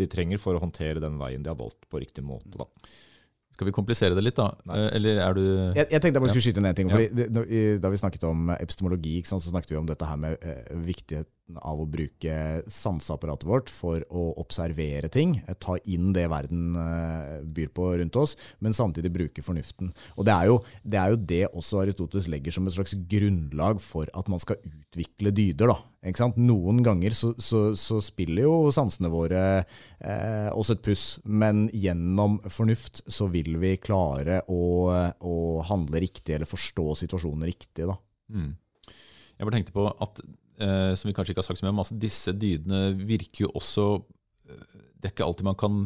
de 0.00 0.08
trenger 0.08 0.40
for 0.40 0.56
å 0.56 0.64
håndtere 0.64 1.04
den 1.04 1.20
veien 1.20 1.44
de 1.44 1.52
har 1.52 1.60
valgt 1.60 1.84
på 1.92 2.00
riktig 2.00 2.24
måte. 2.24 2.56
Da. 2.56 2.66
Skal 3.58 3.66
vi 3.66 3.72
komplisere 3.74 4.14
det 4.14 4.22
litt, 4.22 4.36
da? 4.38 4.52
Nei. 4.70 4.76
Eller 4.94 5.16
er 5.18 5.34
du 5.34 5.42
Jeg, 5.42 5.88
jeg 5.90 5.98
tenkte 5.98 6.12
jeg 6.12 6.22
bare 6.22 6.30
skulle 6.30 6.44
skyte 6.46 6.60
inn 6.62 6.68
en 6.70 6.76
ting. 6.78 6.92
Det, 6.94 7.24
Da 7.82 7.90
vi 7.90 7.98
snakket 7.98 8.26
om 8.28 8.52
epistemologi, 8.54 9.16
så 9.26 9.40
snakket 9.42 9.72
vi 9.74 9.80
om 9.80 9.88
dette 9.88 10.06
her 10.06 10.20
med 10.22 10.38
eh, 10.46 10.76
viktigheten 11.48 11.58
av 11.62 11.80
å 11.80 11.86
bruke 11.88 12.62
sanseapparatet 12.68 13.46
vårt 13.48 13.70
for 13.70 14.02
å 14.10 14.34
observere 14.38 15.08
ting. 15.08 15.42
eh, 15.46 15.54
Ta 15.54 15.76
inn 15.86 16.12
det 16.12 16.28
verden 16.28 16.76
eh, 16.76 17.42
byr 17.44 17.68
på 17.72 17.98
rundt 17.98 18.16
oss, 18.16 18.36
men 18.60 18.72
samtidig 18.72 19.12
bruke 19.12 19.42
fornuften. 19.42 19.92
Og 20.16 20.24
Det 20.24 20.32
er 20.32 20.46
jo 20.46 20.62
det, 20.84 20.98
er 20.98 21.10
jo 21.10 21.16
det 21.16 21.46
også 21.52 21.82
Aristoteles 21.82 22.28
legger 22.28 22.52
som 22.52 22.66
et 22.66 22.74
slags 22.74 22.94
grunnlag 22.94 23.80
for 23.80 24.06
at 24.14 24.28
man 24.28 24.38
skal 24.38 24.56
utvikle 24.62 25.30
dyder. 25.32 25.68
da. 25.68 26.32
Noen 26.36 26.82
ganger 26.82 27.10
så, 27.12 27.34
så, 27.38 27.74
så 27.74 28.00
spiller 28.00 28.44
jo 28.44 28.70
sansene 28.70 29.10
våre 29.10 29.64
eh, 30.00 30.50
oss 30.54 30.70
et 30.70 30.82
puss, 30.82 31.20
men 31.24 31.68
gjennom 31.72 32.38
fornuft 32.48 33.02
så 33.08 33.28
vil 33.28 33.58
vi 33.58 33.76
klare 33.78 34.42
å, 34.48 34.92
å 35.20 35.62
handle 35.66 36.00
riktig 36.00 36.34
eller 36.36 36.46
forstå 36.46 36.94
situasjonen 37.04 37.48
riktig. 37.48 37.88
Da. 37.88 37.96
Mm. 38.30 38.54
Jeg 39.38 39.46
bare 39.46 39.54
tenkte 39.58 39.74
på 39.74 39.86
at, 39.86 40.20
eh, 40.60 40.92
som 40.98 41.08
vi 41.08 41.14
kanskje 41.16 41.34
ikke 41.34 41.42
har 41.42 41.48
sagt 41.48 41.60
så 41.60 41.66
mye 41.66 41.74
om, 41.74 41.82
altså 41.84 41.96
disse 42.00 42.34
dydene 42.36 42.92
virker 42.98 43.46
jo 43.46 43.54
også 43.58 43.86
eh, 44.50 44.84
Det 44.98 45.10
er 45.10 45.14
ikke 45.14 45.26
alltid 45.28 45.48
man 45.48 45.58
kan 45.58 45.80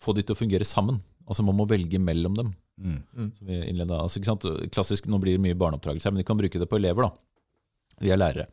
få 0.00 0.14
de 0.16 0.22
til 0.22 0.36
å 0.36 0.38
fungere 0.38 0.66
sammen. 0.68 1.00
Altså 1.26 1.42
Man 1.42 1.56
må 1.58 1.66
velge 1.68 1.98
mellom 1.98 2.36
dem. 2.36 2.54
Mm. 2.76 3.30
som 3.32 3.48
vi. 3.48 3.60
Altså, 3.82 4.20
ikke 4.20 4.28
sant? 4.28 4.44
Klassisk, 4.74 5.06
Nå 5.08 5.18
blir 5.22 5.38
det 5.38 5.42
mye 5.42 5.56
barneoppdragelse 5.58 6.06
her, 6.06 6.12
men 6.12 6.20
vi 6.20 6.28
kan 6.28 6.38
bruke 6.38 6.60
det 6.60 6.68
på 6.68 6.76
elever. 6.76 7.08
da. 7.08 7.96
Vi 8.04 8.12
er 8.12 8.20
lærere. 8.20 8.46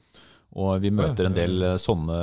Og 0.54 0.78
vi 0.84 0.92
møter 0.94 1.28
en 1.28 1.36
del 1.36 1.64
eh, 1.66 1.80
sånne 1.82 2.18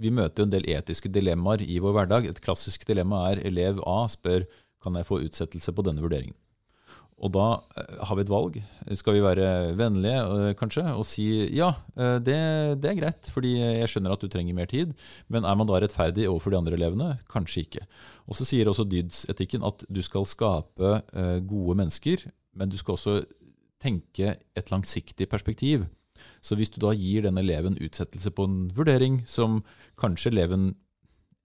Vi 0.00 0.12
møter 0.12 0.44
en 0.44 0.52
del 0.52 0.66
etiske 0.68 1.10
dilemmaer 1.12 1.64
i 1.64 1.80
vår 1.82 1.96
hverdag. 1.96 2.28
Et 2.28 2.40
klassisk 2.44 2.86
dilemma 2.88 3.24
er 3.32 3.42
elev 3.48 3.80
A 3.88 4.04
spør 4.12 4.46
kan 4.84 4.98
jeg 5.00 5.08
få 5.08 5.22
utsettelse 5.24 5.72
på 5.72 5.84
denne 5.86 6.04
vurderingen. 6.04 6.36
Og 7.22 7.30
da 7.34 7.44
eh, 7.78 7.98
har 8.08 8.18
vi 8.18 8.24
et 8.24 8.32
valg. 8.32 8.56
Skal 8.98 9.16
vi 9.16 9.22
være 9.24 9.46
vennlige 9.78 10.22
eh, 10.22 10.54
kanskje 10.58 10.84
og 10.92 11.06
si 11.08 11.26
ja, 11.54 11.70
eh, 11.94 12.16
det, 12.24 12.38
det 12.82 12.90
er 12.90 12.98
greit, 12.98 13.30
fordi 13.32 13.54
jeg 13.60 13.90
skjønner 13.92 14.14
at 14.14 14.24
du 14.24 14.28
trenger 14.30 14.56
mer 14.56 14.68
tid. 14.70 14.94
Men 15.32 15.46
er 15.46 15.58
man 15.58 15.70
da 15.70 15.78
rettferdig 15.82 16.26
overfor 16.30 16.54
de 16.54 16.60
andre 16.60 16.78
elevene? 16.78 17.10
Kanskje 17.30 17.64
ikke. 17.64 17.84
Og 18.26 18.38
så 18.38 18.48
sier 18.48 18.70
også 18.70 18.86
dydsetikken 18.88 19.66
at 19.66 19.86
du 19.86 20.02
skal 20.04 20.26
skape 20.28 20.96
gode 21.46 21.76
mennesker, 21.78 22.26
men 22.56 22.70
du 22.72 22.78
skal 22.80 22.96
også 22.96 23.18
tenke 23.82 24.36
et 24.56 24.72
langsiktig 24.72 25.28
perspektiv. 25.30 25.84
Så 26.44 26.56
hvis 26.56 26.72
du 26.72 26.80
da 26.82 26.94
gir 26.96 27.26
den 27.26 27.38
eleven 27.40 27.76
utsettelse 27.82 28.32
på 28.34 28.46
en 28.48 28.58
vurdering 28.74 29.22
som 29.28 29.62
kanskje 30.00 30.32
eleven 30.32 30.72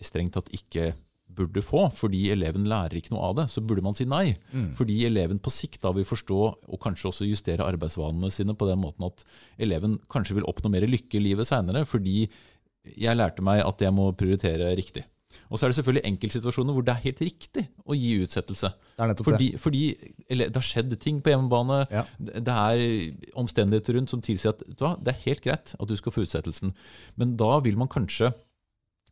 strengt 0.03 0.38
tatt 0.38 0.51
ikke 0.55 0.93
burde 1.35 1.61
få, 1.63 1.85
fordi 1.95 2.25
eleven 2.33 2.65
lærer 2.69 2.97
ikke 2.99 3.13
noe 3.13 3.29
av 3.29 3.37
det, 3.37 3.45
så 3.53 3.63
burde 3.65 3.83
man 3.85 3.97
si 3.97 4.07
nei. 4.09 4.33
Mm. 4.51 4.71
Fordi 4.77 4.97
eleven 5.07 5.41
på 5.43 5.53
sikt 5.53 5.81
da 5.85 5.93
vil 5.95 6.07
forstå, 6.07 6.39
og 6.69 6.81
kanskje 6.83 7.11
også 7.11 7.29
justere 7.29 7.67
arbeidsvanene 7.67 8.31
sine 8.33 8.57
på 8.57 8.67
den 8.69 8.81
måten 8.81 9.07
at 9.07 9.23
eleven 9.61 9.99
kanskje 10.11 10.39
vil 10.39 10.49
oppnå 10.49 10.73
mer 10.73 10.87
lykke 10.89 11.19
i 11.19 11.23
livet 11.29 11.49
seinere, 11.49 11.85
fordi 11.89 12.25
jeg 12.89 13.17
lærte 13.17 13.45
meg 13.45 13.61
at 13.65 13.81
jeg 13.83 13.95
må 13.95 14.09
prioritere 14.17 14.73
riktig. 14.79 15.05
Og 15.49 15.59
så 15.59 15.65
er 15.65 15.71
det 15.71 15.77
selvfølgelig 15.77 16.09
enkeltsituasjoner 16.09 16.73
hvor 16.73 16.85
det 16.85 16.93
er 16.95 17.03
helt 17.03 17.21
riktig 17.21 17.63
å 17.85 17.97
gi 17.97 18.15
utsettelse. 18.23 18.71
Det 18.97 19.03
er 19.03 19.11
nettopp 19.11 19.27
det. 19.29 19.33
Fordi, 19.61 19.83
fordi 20.29 20.41
det 20.41 20.57
har 20.57 20.65
skjedd 20.65 20.95
ting 21.01 21.19
på 21.25 21.33
hjemmebane. 21.33 21.83
Ja. 21.93 22.03
Det 22.17 22.55
er 22.55 22.83
omstendigheter 23.37 23.97
rundt 23.97 24.13
som 24.13 24.23
tilsier 24.25 24.55
at 24.55 24.63
du 24.65 24.85
det 25.05 25.13
er 25.13 25.23
helt 25.27 25.43
greit 25.45 25.75
at 25.77 25.89
du 25.89 25.95
skal 25.99 26.15
få 26.15 26.25
utsettelsen. 26.25 26.73
Men 27.21 27.35
da 27.37 27.59
vil 27.65 27.77
man 27.77 27.91
kanskje 27.91 28.31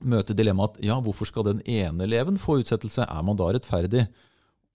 møte 0.04 0.36
dilemmaet 0.38 0.78
at 0.78 0.88
ja, 0.90 0.98
hvorfor 1.04 1.30
skal 1.30 1.46
den 1.48 1.62
ene 1.66 2.06
eleven 2.06 2.40
få 2.42 2.60
utsettelse? 2.62 3.06
Er 3.08 3.24
man 3.26 3.40
da 3.40 3.50
rettferdig? 3.54 4.08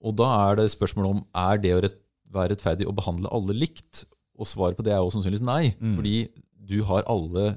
Og 0.03 0.15
da 0.19 0.29
er 0.49 0.59
det 0.59 0.71
spørsmålet 0.73 1.15
om 1.15 1.21
er 1.43 1.61
det 1.63 1.75
å 1.75 1.83
rett, 1.85 1.99
være 2.33 2.55
rettferdig 2.55 2.87
å 2.89 2.95
behandle 2.95 3.31
alle 3.31 3.55
likt? 3.55 4.03
Og 4.39 4.49
svaret 4.49 4.77
på 4.77 4.85
det 4.85 4.95
er 4.95 5.03
jo 5.03 5.13
sannsynligvis 5.13 5.45
nei. 5.45 5.75
Mm. 5.79 5.93
Fordi 5.99 6.17
du 6.63 6.79
har 6.89 7.05
alle 7.11 7.53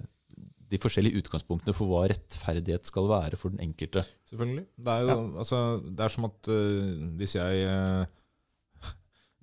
de 0.66 0.80
forskjellige 0.82 1.22
utgangspunktene 1.22 1.74
for 1.76 1.90
hva 1.90 2.06
rettferdighet 2.10 2.88
skal 2.88 3.08
være 3.10 3.38
for 3.38 3.54
den 3.54 3.62
enkelte. 3.68 4.02
Selvfølgelig. 4.30 4.66
Det 4.82 4.92
er 4.92 5.06
jo 5.06 5.16
altså, 5.38 5.62
det 5.86 6.06
er 6.06 6.14
som 6.14 6.28
at 6.28 6.50
uh, 6.50 7.06
hvis 7.20 7.36
jeg 7.38 7.66
uh, 7.70 8.04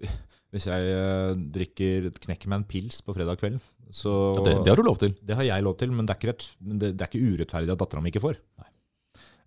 Hvis 0.53 0.67
jeg 0.69 0.89
uh, 0.93 1.31
drikker 1.33 2.11
knekker 2.21 2.51
meg 2.51 2.59
en 2.59 2.67
pils 2.69 2.99
på 3.01 3.15
fredag 3.15 3.39
kveld, 3.41 3.55
så 3.91 4.13
det, 4.45 4.53
det 4.63 4.71
har 4.71 4.79
du 4.79 4.83
lov 4.87 4.97
til. 5.01 5.13
det 5.21 5.35
har 5.35 5.43
jeg 5.43 5.63
lov 5.63 5.75
til, 5.77 5.91
men 5.91 6.05
det 6.05 6.13
er 6.15 6.19
ikke, 6.21 6.31
rett, 6.33 6.45
men 6.61 6.79
det, 6.79 6.93
det 6.97 7.01
er 7.05 7.11
ikke 7.11 7.33
urettferdig 7.33 7.71
at 7.73 7.79
dattera 7.83 8.01
mi 8.01 8.09
ikke 8.13 8.23
får. 8.23 8.39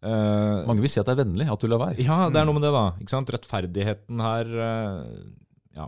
Uh, 0.06 0.62
Mange 0.68 0.82
vil 0.84 0.90
si 0.92 1.00
at 1.00 1.06
det 1.08 1.14
er 1.16 1.22
vennlig 1.24 1.46
at 1.50 1.62
du 1.62 1.66
lar 1.72 1.80
være. 1.80 1.96
ja, 2.04 2.28
det 2.30 2.38
er 2.38 2.46
noe 2.46 2.54
med 2.58 2.62
det, 2.66 2.72
da. 2.74 2.82
Ikke 3.00 3.14
sant? 3.14 3.30
Rettferdigheten 3.32 4.20
her 4.22 4.50
øh, 4.52 5.06
Ja. 5.74 5.86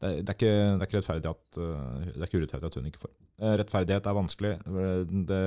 Det, 0.00 0.08
er- 0.08 0.22
det, 0.24 0.32
er 0.32 0.34
ikke, 0.38 0.54
det 0.56 0.80
er 0.80 0.88
ikke 0.88 0.98
rettferdig 1.02 1.30
at 1.30 1.58
øh, 1.60 2.06
Det 2.08 2.16
er 2.16 2.26
ikke 2.26 2.40
urettferdig 2.40 2.70
at 2.70 2.78
hun 2.80 2.88
ikke 2.88 3.02
får. 3.04 3.12
Eh, 3.42 3.54
rettferdighet 3.60 4.08
er 4.08 4.16
vanskelig. 4.18 4.52
Det, 5.28 5.42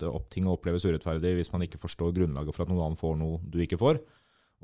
det 0.00 0.08
opp, 0.10 0.26
ting 0.34 0.48
oppleves 0.50 0.86
urettferdig 0.88 1.34
hvis 1.38 1.52
man 1.54 1.62
ikke 1.68 1.78
forstår 1.82 2.14
grunnlaget 2.16 2.56
for 2.56 2.64
at 2.64 2.72
noen 2.72 2.82
annen 2.88 2.98
får 2.98 3.14
noe 3.20 3.38
du 3.44 3.60
ikke 3.62 3.78
får. 3.78 4.00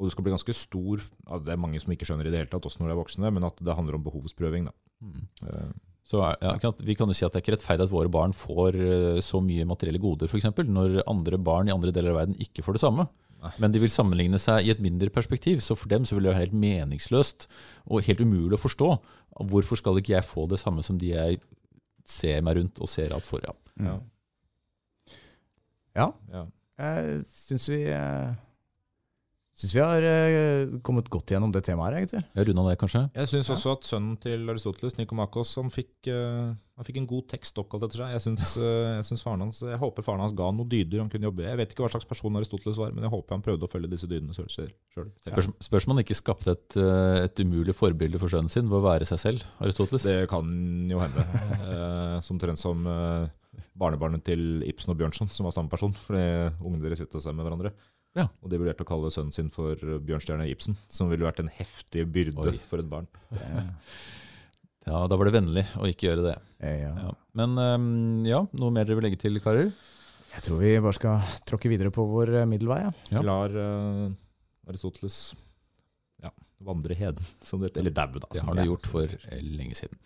Og 0.01 0.09
du 0.09 0.15
skal 0.15 0.25
bli 0.25 0.33
ganske 0.33 0.55
stor 0.57 1.03
Det 1.45 1.53
er 1.53 1.61
mange 1.61 1.79
som 1.83 1.93
ikke 1.93 2.09
skjønner 2.09 2.27
i 2.27 2.33
det 2.33 2.41
hele 2.41 2.51
tatt, 2.51 2.65
også 2.67 2.81
når 2.81 2.91
de 2.91 2.97
er 2.97 3.01
voksne, 3.05 3.31
men 3.37 3.45
at 3.47 3.61
det 3.61 3.77
handler 3.77 3.99
om 4.01 4.05
behovsprøving. 4.09 4.71
Da. 4.71 4.75
Mm. 5.05 5.75
Så 6.07 6.23
er- 6.27 6.39
ja. 6.43 6.71
Vi 6.81 6.95
kan 6.99 7.07
jo 7.09 7.15
si 7.15 7.25
at 7.25 7.33
det 7.33 7.41
er 7.41 7.45
ikke 7.45 7.57
rettferdig 7.59 7.85
at 7.87 7.93
våre 7.93 8.11
barn 8.11 8.33
får 8.33 8.75
eh, 8.75 9.21
så 9.23 9.41
mye 9.43 9.65
materielle 9.69 10.01
goder, 10.01 10.27
f.eks., 10.27 10.45
når 10.67 11.03
andre 11.07 11.39
barn 11.39 11.69
i 11.69 11.73
andre 11.73 11.93
deler 11.93 12.11
av 12.11 12.17
verden 12.27 12.35
ikke 12.41 12.65
får 12.67 12.75
det 12.79 12.81
samme. 12.83 13.09
Nei. 13.41 13.53
Men 13.59 13.73
de 13.73 13.79
vil 13.81 13.89
sammenligne 13.89 14.39
seg 14.39 14.67
i 14.67 14.71
et 14.71 14.81
mindre 14.85 15.09
perspektiv, 15.09 15.61
så 15.65 15.77
for 15.77 15.89
dem 15.89 16.05
så 16.05 16.15
vil 16.17 16.25
det 16.27 16.33
være 16.35 16.43
helt 16.45 16.59
meningsløst 16.61 17.47
og 17.89 18.03
helt 18.05 18.21
umulig 18.21 18.59
å 18.59 18.61
forstå. 18.61 18.91
Hvorfor 19.49 19.79
skal 19.81 19.97
ikke 19.97 20.17
jeg 20.19 20.27
få 20.29 20.47
det 20.51 20.59
samme 20.61 20.83
som 20.85 20.99
de 21.01 21.13
jeg 21.15 21.39
ser 22.05 22.43
meg 22.43 22.57
rundt 22.59 22.81
og 22.83 22.89
ser 22.91 23.15
at 23.17 23.23
får? 23.25 23.47
Ja. 23.47 23.55
ja. 23.87 23.99
Ja, 25.97 26.13
Ja. 26.33 26.45
jeg 26.79 27.25
syns 27.27 27.69
vi 27.71 27.81
eh, 27.91 28.35
Syns 29.61 29.75
vi 29.77 29.81
har 29.85 30.05
eh, 30.09 30.71
kommet 30.81 31.11
godt 31.13 31.35
gjennom 31.35 31.51
det 31.53 31.61
temaet 31.67 31.91
her, 31.91 31.99
egentlig. 32.01 32.23
Jeg 32.33 32.47
runda 32.49 32.63
det, 32.65 32.79
kanskje? 32.81 33.03
Jeg 33.13 33.29
syns 33.29 33.51
også 33.53 33.75
at 33.77 33.85
sønnen 33.85 34.15
til 34.23 34.49
Aristoteles, 34.49 34.95
Nikomakos, 34.97 35.51
han 35.61 35.69
fikk, 35.75 35.93
eh, 36.09 36.55
han 36.81 36.87
fikk 36.87 37.01
en 37.03 37.09
god 37.11 37.27
tekst 37.29 37.61
oppkalt 37.61 37.85
etter 37.85 38.01
seg. 38.01 38.15
Jeg, 38.15 38.23
synes, 38.25 38.55
eh, 38.63 38.87
jeg, 38.97 39.05
synes 39.11 39.25
faren 39.27 39.45
hans, 39.45 39.59
jeg 39.69 39.81
håper 39.83 40.07
faren 40.07 40.25
hans 40.25 40.37
ga 40.39 40.49
noen 40.49 40.71
dyder 40.71 41.03
han 41.03 41.11
kunne 41.13 41.29
jobbe 41.29 41.45
i. 41.45 41.51
Jeg 41.51 41.61
vet 41.61 41.75
ikke 41.75 41.85
hva 41.85 41.91
slags 41.93 42.09
person 42.09 42.41
Aristoteles 42.41 42.81
var, 42.81 42.97
men 42.97 43.05
jeg 43.05 43.13
håper 43.13 43.37
han 43.37 43.45
prøvde 43.51 43.69
å 43.69 43.73
følge 43.75 43.93
disse 43.93 44.09
dydene 44.09 44.39
sjøl. 44.39 44.73
Spørs, 44.97 45.51
spørs 45.69 45.89
om 45.89 45.95
han 45.95 46.03
ikke 46.07 46.17
skapte 46.17 46.57
et, 46.57 46.81
eh, 46.81 47.19
et 47.27 47.45
umulig 47.45 47.77
forbilde 47.77 48.23
for 48.23 48.33
sønnen 48.33 48.49
sin 48.53 48.71
ved 48.73 48.81
å 48.81 48.87
være 48.89 49.11
seg 49.13 49.21
selv, 49.27 49.45
Aristoteles. 49.61 50.09
Det 50.09 50.25
kan 50.33 50.49
jo 50.89 51.05
hende. 51.05 51.29
Eh, 51.71 52.17
som 52.25 52.39
trent 52.41 52.59
som 52.59 52.83
eh, 52.89 53.29
barnebarnet 53.79 54.25
til 54.27 54.65
Ibsen 54.67 54.91
og 54.93 54.99
Bjørnson, 54.99 55.29
som 55.31 55.47
var 55.47 55.55
samme 55.55 55.71
person. 55.71 55.93
Fordi 56.07 56.25
ungene 56.59 56.83
deres 56.83 57.03
sitter 57.03 57.23
sammen 57.23 57.45
med 57.45 57.47
hverandre. 57.47 57.73
Ja. 58.19 58.27
Og 58.43 58.51
de 58.51 58.59
vurderte 58.59 58.83
å 58.83 58.89
kalle 58.89 59.13
sønnen 59.15 59.35
sin 59.35 59.53
for 59.55 59.79
Bjørnstjerne 59.79 60.49
Ibsen, 60.51 60.75
som 60.91 61.11
ville 61.13 61.27
vært 61.27 61.43
en 61.45 61.53
heftig 61.55 62.07
byrde 62.11 62.55
Oi. 62.55 62.57
for 62.71 62.83
et 62.83 62.91
barn. 62.91 63.07
Ja, 64.89 65.05
Da 65.07 65.17
var 65.17 65.29
det 65.29 65.37
vennlig 65.37 65.67
å 65.79 65.87
ikke 65.87 66.09
gjøre 66.09 66.25
det. 66.31 66.37
ja. 66.65 66.95
Ja. 67.05 67.15
Men 67.39 67.55
eh, 67.63 68.31
ja, 68.33 68.41
noe 68.59 68.75
mer 68.75 68.89
dere 68.89 68.99
vil 68.99 69.07
legge 69.07 69.21
til, 69.21 69.39
karer? 69.45 69.71
Jeg 70.31 70.47
tror 70.47 70.61
vi 70.63 70.73
bare 70.79 70.97
skal 70.97 71.39
tråkke 71.47 71.71
videre 71.71 71.93
på 71.95 72.05
vår 72.07 72.33
eh, 72.41 72.49
middelvei. 72.49 72.81
Ja. 73.11 73.23
Lar 73.27 73.55
uh, 73.55 74.11
Aristoteles 74.71 75.19
ja, 76.23 76.31
vandre 76.67 76.97
heden, 76.99 77.27
som 77.45 77.63
det, 77.63 77.73
eller 77.79 77.95
daue, 77.95 78.23
da. 78.23 78.31
Det 78.35 78.45
har 78.47 78.59
det 78.59 78.67
gjort 78.69 78.89
for 78.91 79.15
lenge 79.43 79.79
siden. 79.79 79.99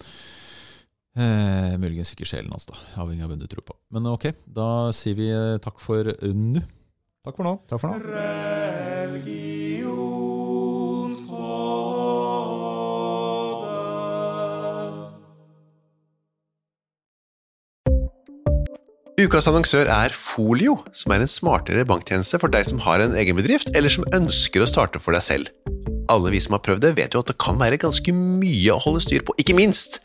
Eh, 1.15 1.75
muligens 1.79 2.11
ikke 2.11 2.27
sjelen 2.27 2.51
hans, 2.51 2.67
da. 2.67 2.79
Avhengig 2.99 3.23
av 3.23 3.31
hvem 3.31 3.43
du 3.45 3.47
tror 3.51 3.65
på. 3.69 3.77
Men 3.95 4.09
ok, 4.11 4.33
da 4.51 4.69
sier 4.97 5.19
vi 5.19 5.29
eh, 5.31 5.59
takk 5.63 5.79
for 5.83 6.11
nå. 6.35 6.65
Takk 7.25 7.39
for 7.39 7.47
nå. 7.47 7.55
Takk 7.71 7.81
for 7.81 7.89
nå. 7.89 7.97
Ukas 19.15 19.47
annonsør 19.49 19.89
er 19.89 20.13
Folio, 20.13 20.75
som 20.93 21.15
er 21.15 21.23
en 21.23 21.31
smartere 21.31 21.87
banktjeneste 21.89 22.37
for 22.43 22.53
deg 22.53 22.67
som 22.69 22.83
har 22.85 23.01
en 23.01 23.15
egen 23.17 23.39
bedrift, 23.39 23.71
eller 23.73 23.89
som 23.89 24.05
ønsker 24.13 24.61
å 24.61 24.69
starte 24.69 25.01
for 25.01 25.17
deg 25.17 25.25
selv. 25.25 25.53
Alle 26.13 26.33
vi 26.35 26.43
som 26.45 26.59
har 26.59 26.65
prøvd 26.67 26.83
det, 26.85 26.97
vet 26.99 27.15
jo 27.15 27.23
at 27.23 27.31
det 27.31 27.39
kan 27.41 27.57
være 27.57 27.81
ganske 27.81 28.13
mye 28.13 28.75
å 28.75 28.83
holde 28.85 29.01
styr 29.07 29.25
på, 29.25 29.33
ikke 29.41 29.57
minst 29.57 30.03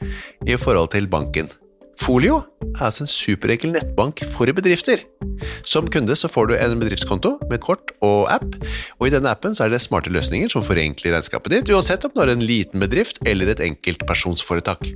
i 0.47 0.55
forhold 0.55 0.93
til 0.95 1.09
banken. 1.11 1.51
Folio 1.99 2.37
er 2.63 2.85
altså 2.87 3.03
en 3.03 3.11
superenkel 3.11 3.73
nettbank 3.73 4.21
for 4.31 4.49
bedrifter. 4.55 5.01
Som 5.67 5.87
kunde 5.91 6.15
så 6.15 6.29
får 6.31 6.47
du 6.49 6.53
en 6.55 6.79
bedriftskonto 6.79 7.33
med 7.49 7.59
kort 7.63 7.91
og 8.05 8.29
app, 8.31 8.55
og 8.99 9.07
i 9.07 9.11
denne 9.11 9.31
appen 9.33 9.55
så 9.55 9.65
er 9.65 9.73
det 9.73 9.81
smarte 9.83 10.11
løsninger 10.13 10.51
som 10.53 10.63
forenkler 10.63 11.17
regnskapet 11.17 11.53
ditt, 11.53 11.71
uansett 11.73 12.07
om 12.07 12.13
du 12.15 12.21
har 12.23 12.31
en 12.31 12.45
liten 12.45 12.79
bedrift 12.79 13.19
eller 13.27 13.51
et 13.51 13.63
enkeltpersonsforetak. 13.67 14.87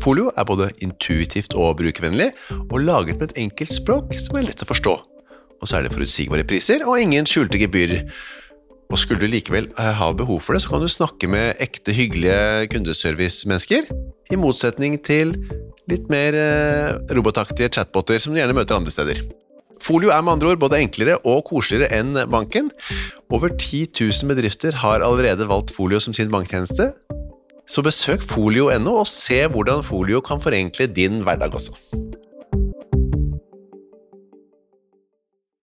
Folio 0.00 0.32
er 0.36 0.48
både 0.48 0.70
intuitivt 0.84 1.56
og 1.58 1.76
brukervennlig, 1.82 2.32
og 2.70 2.80
laget 2.80 3.20
med 3.20 3.30
et 3.30 3.44
enkelt 3.44 3.74
språk 3.74 4.16
som 4.16 4.40
er 4.40 4.48
lett 4.48 4.64
å 4.64 4.72
forstå. 4.72 4.96
Og 5.58 5.68
så 5.68 5.78
er 5.78 5.84
det 5.84 5.94
forutsigbare 5.94 6.48
priser 6.48 6.86
og 6.86 7.00
ingen 7.02 7.28
skjulte 7.28 7.60
gebyrer. 7.60 8.06
Og 8.88 8.96
skulle 8.96 9.20
du 9.20 9.28
likevel 9.28 9.68
eh, 9.76 9.94
ha 10.00 10.12
behov 10.16 10.40
for 10.40 10.56
det, 10.56 10.62
så 10.64 10.72
kan 10.72 10.84
du 10.84 10.88
snakke 10.88 11.28
med 11.28 11.58
ekte 11.60 11.92
hyggelige 11.92 12.70
kundeservice-mennesker, 12.72 13.90
i 14.32 14.36
motsetning 14.36 14.96
til 15.04 15.34
litt 15.88 16.08
mer 16.12 16.36
eh, 16.36 16.96
robotaktige 17.16 17.70
chatboter 17.72 18.20
som 18.22 18.34
du 18.34 18.40
gjerne 18.40 18.56
møter 18.56 18.78
andre 18.78 18.92
steder. 18.94 19.22
Folio 19.82 20.10
er 20.10 20.24
med 20.24 20.36
andre 20.36 20.52
ord 20.52 20.60
både 20.62 20.80
enklere 20.82 21.18
og 21.22 21.44
koseligere 21.48 22.00
enn 22.00 22.16
banken. 22.32 22.72
Over 23.30 23.52
10 23.54 23.86
000 23.94 24.32
bedrifter 24.32 24.74
har 24.82 25.04
allerede 25.06 25.46
valgt 25.48 25.72
Folio 25.74 26.00
som 26.02 26.16
sin 26.16 26.32
banktjeneste. 26.34 26.90
Så 27.68 27.84
besøk 27.84 28.24
folio.no 28.24 28.98
og 29.02 29.08
se 29.10 29.42
hvordan 29.46 29.84
Folio 29.86 30.22
kan 30.24 30.40
forenkle 30.42 30.88
din 30.90 31.22
hverdag 31.24 31.54
også. 31.54 31.76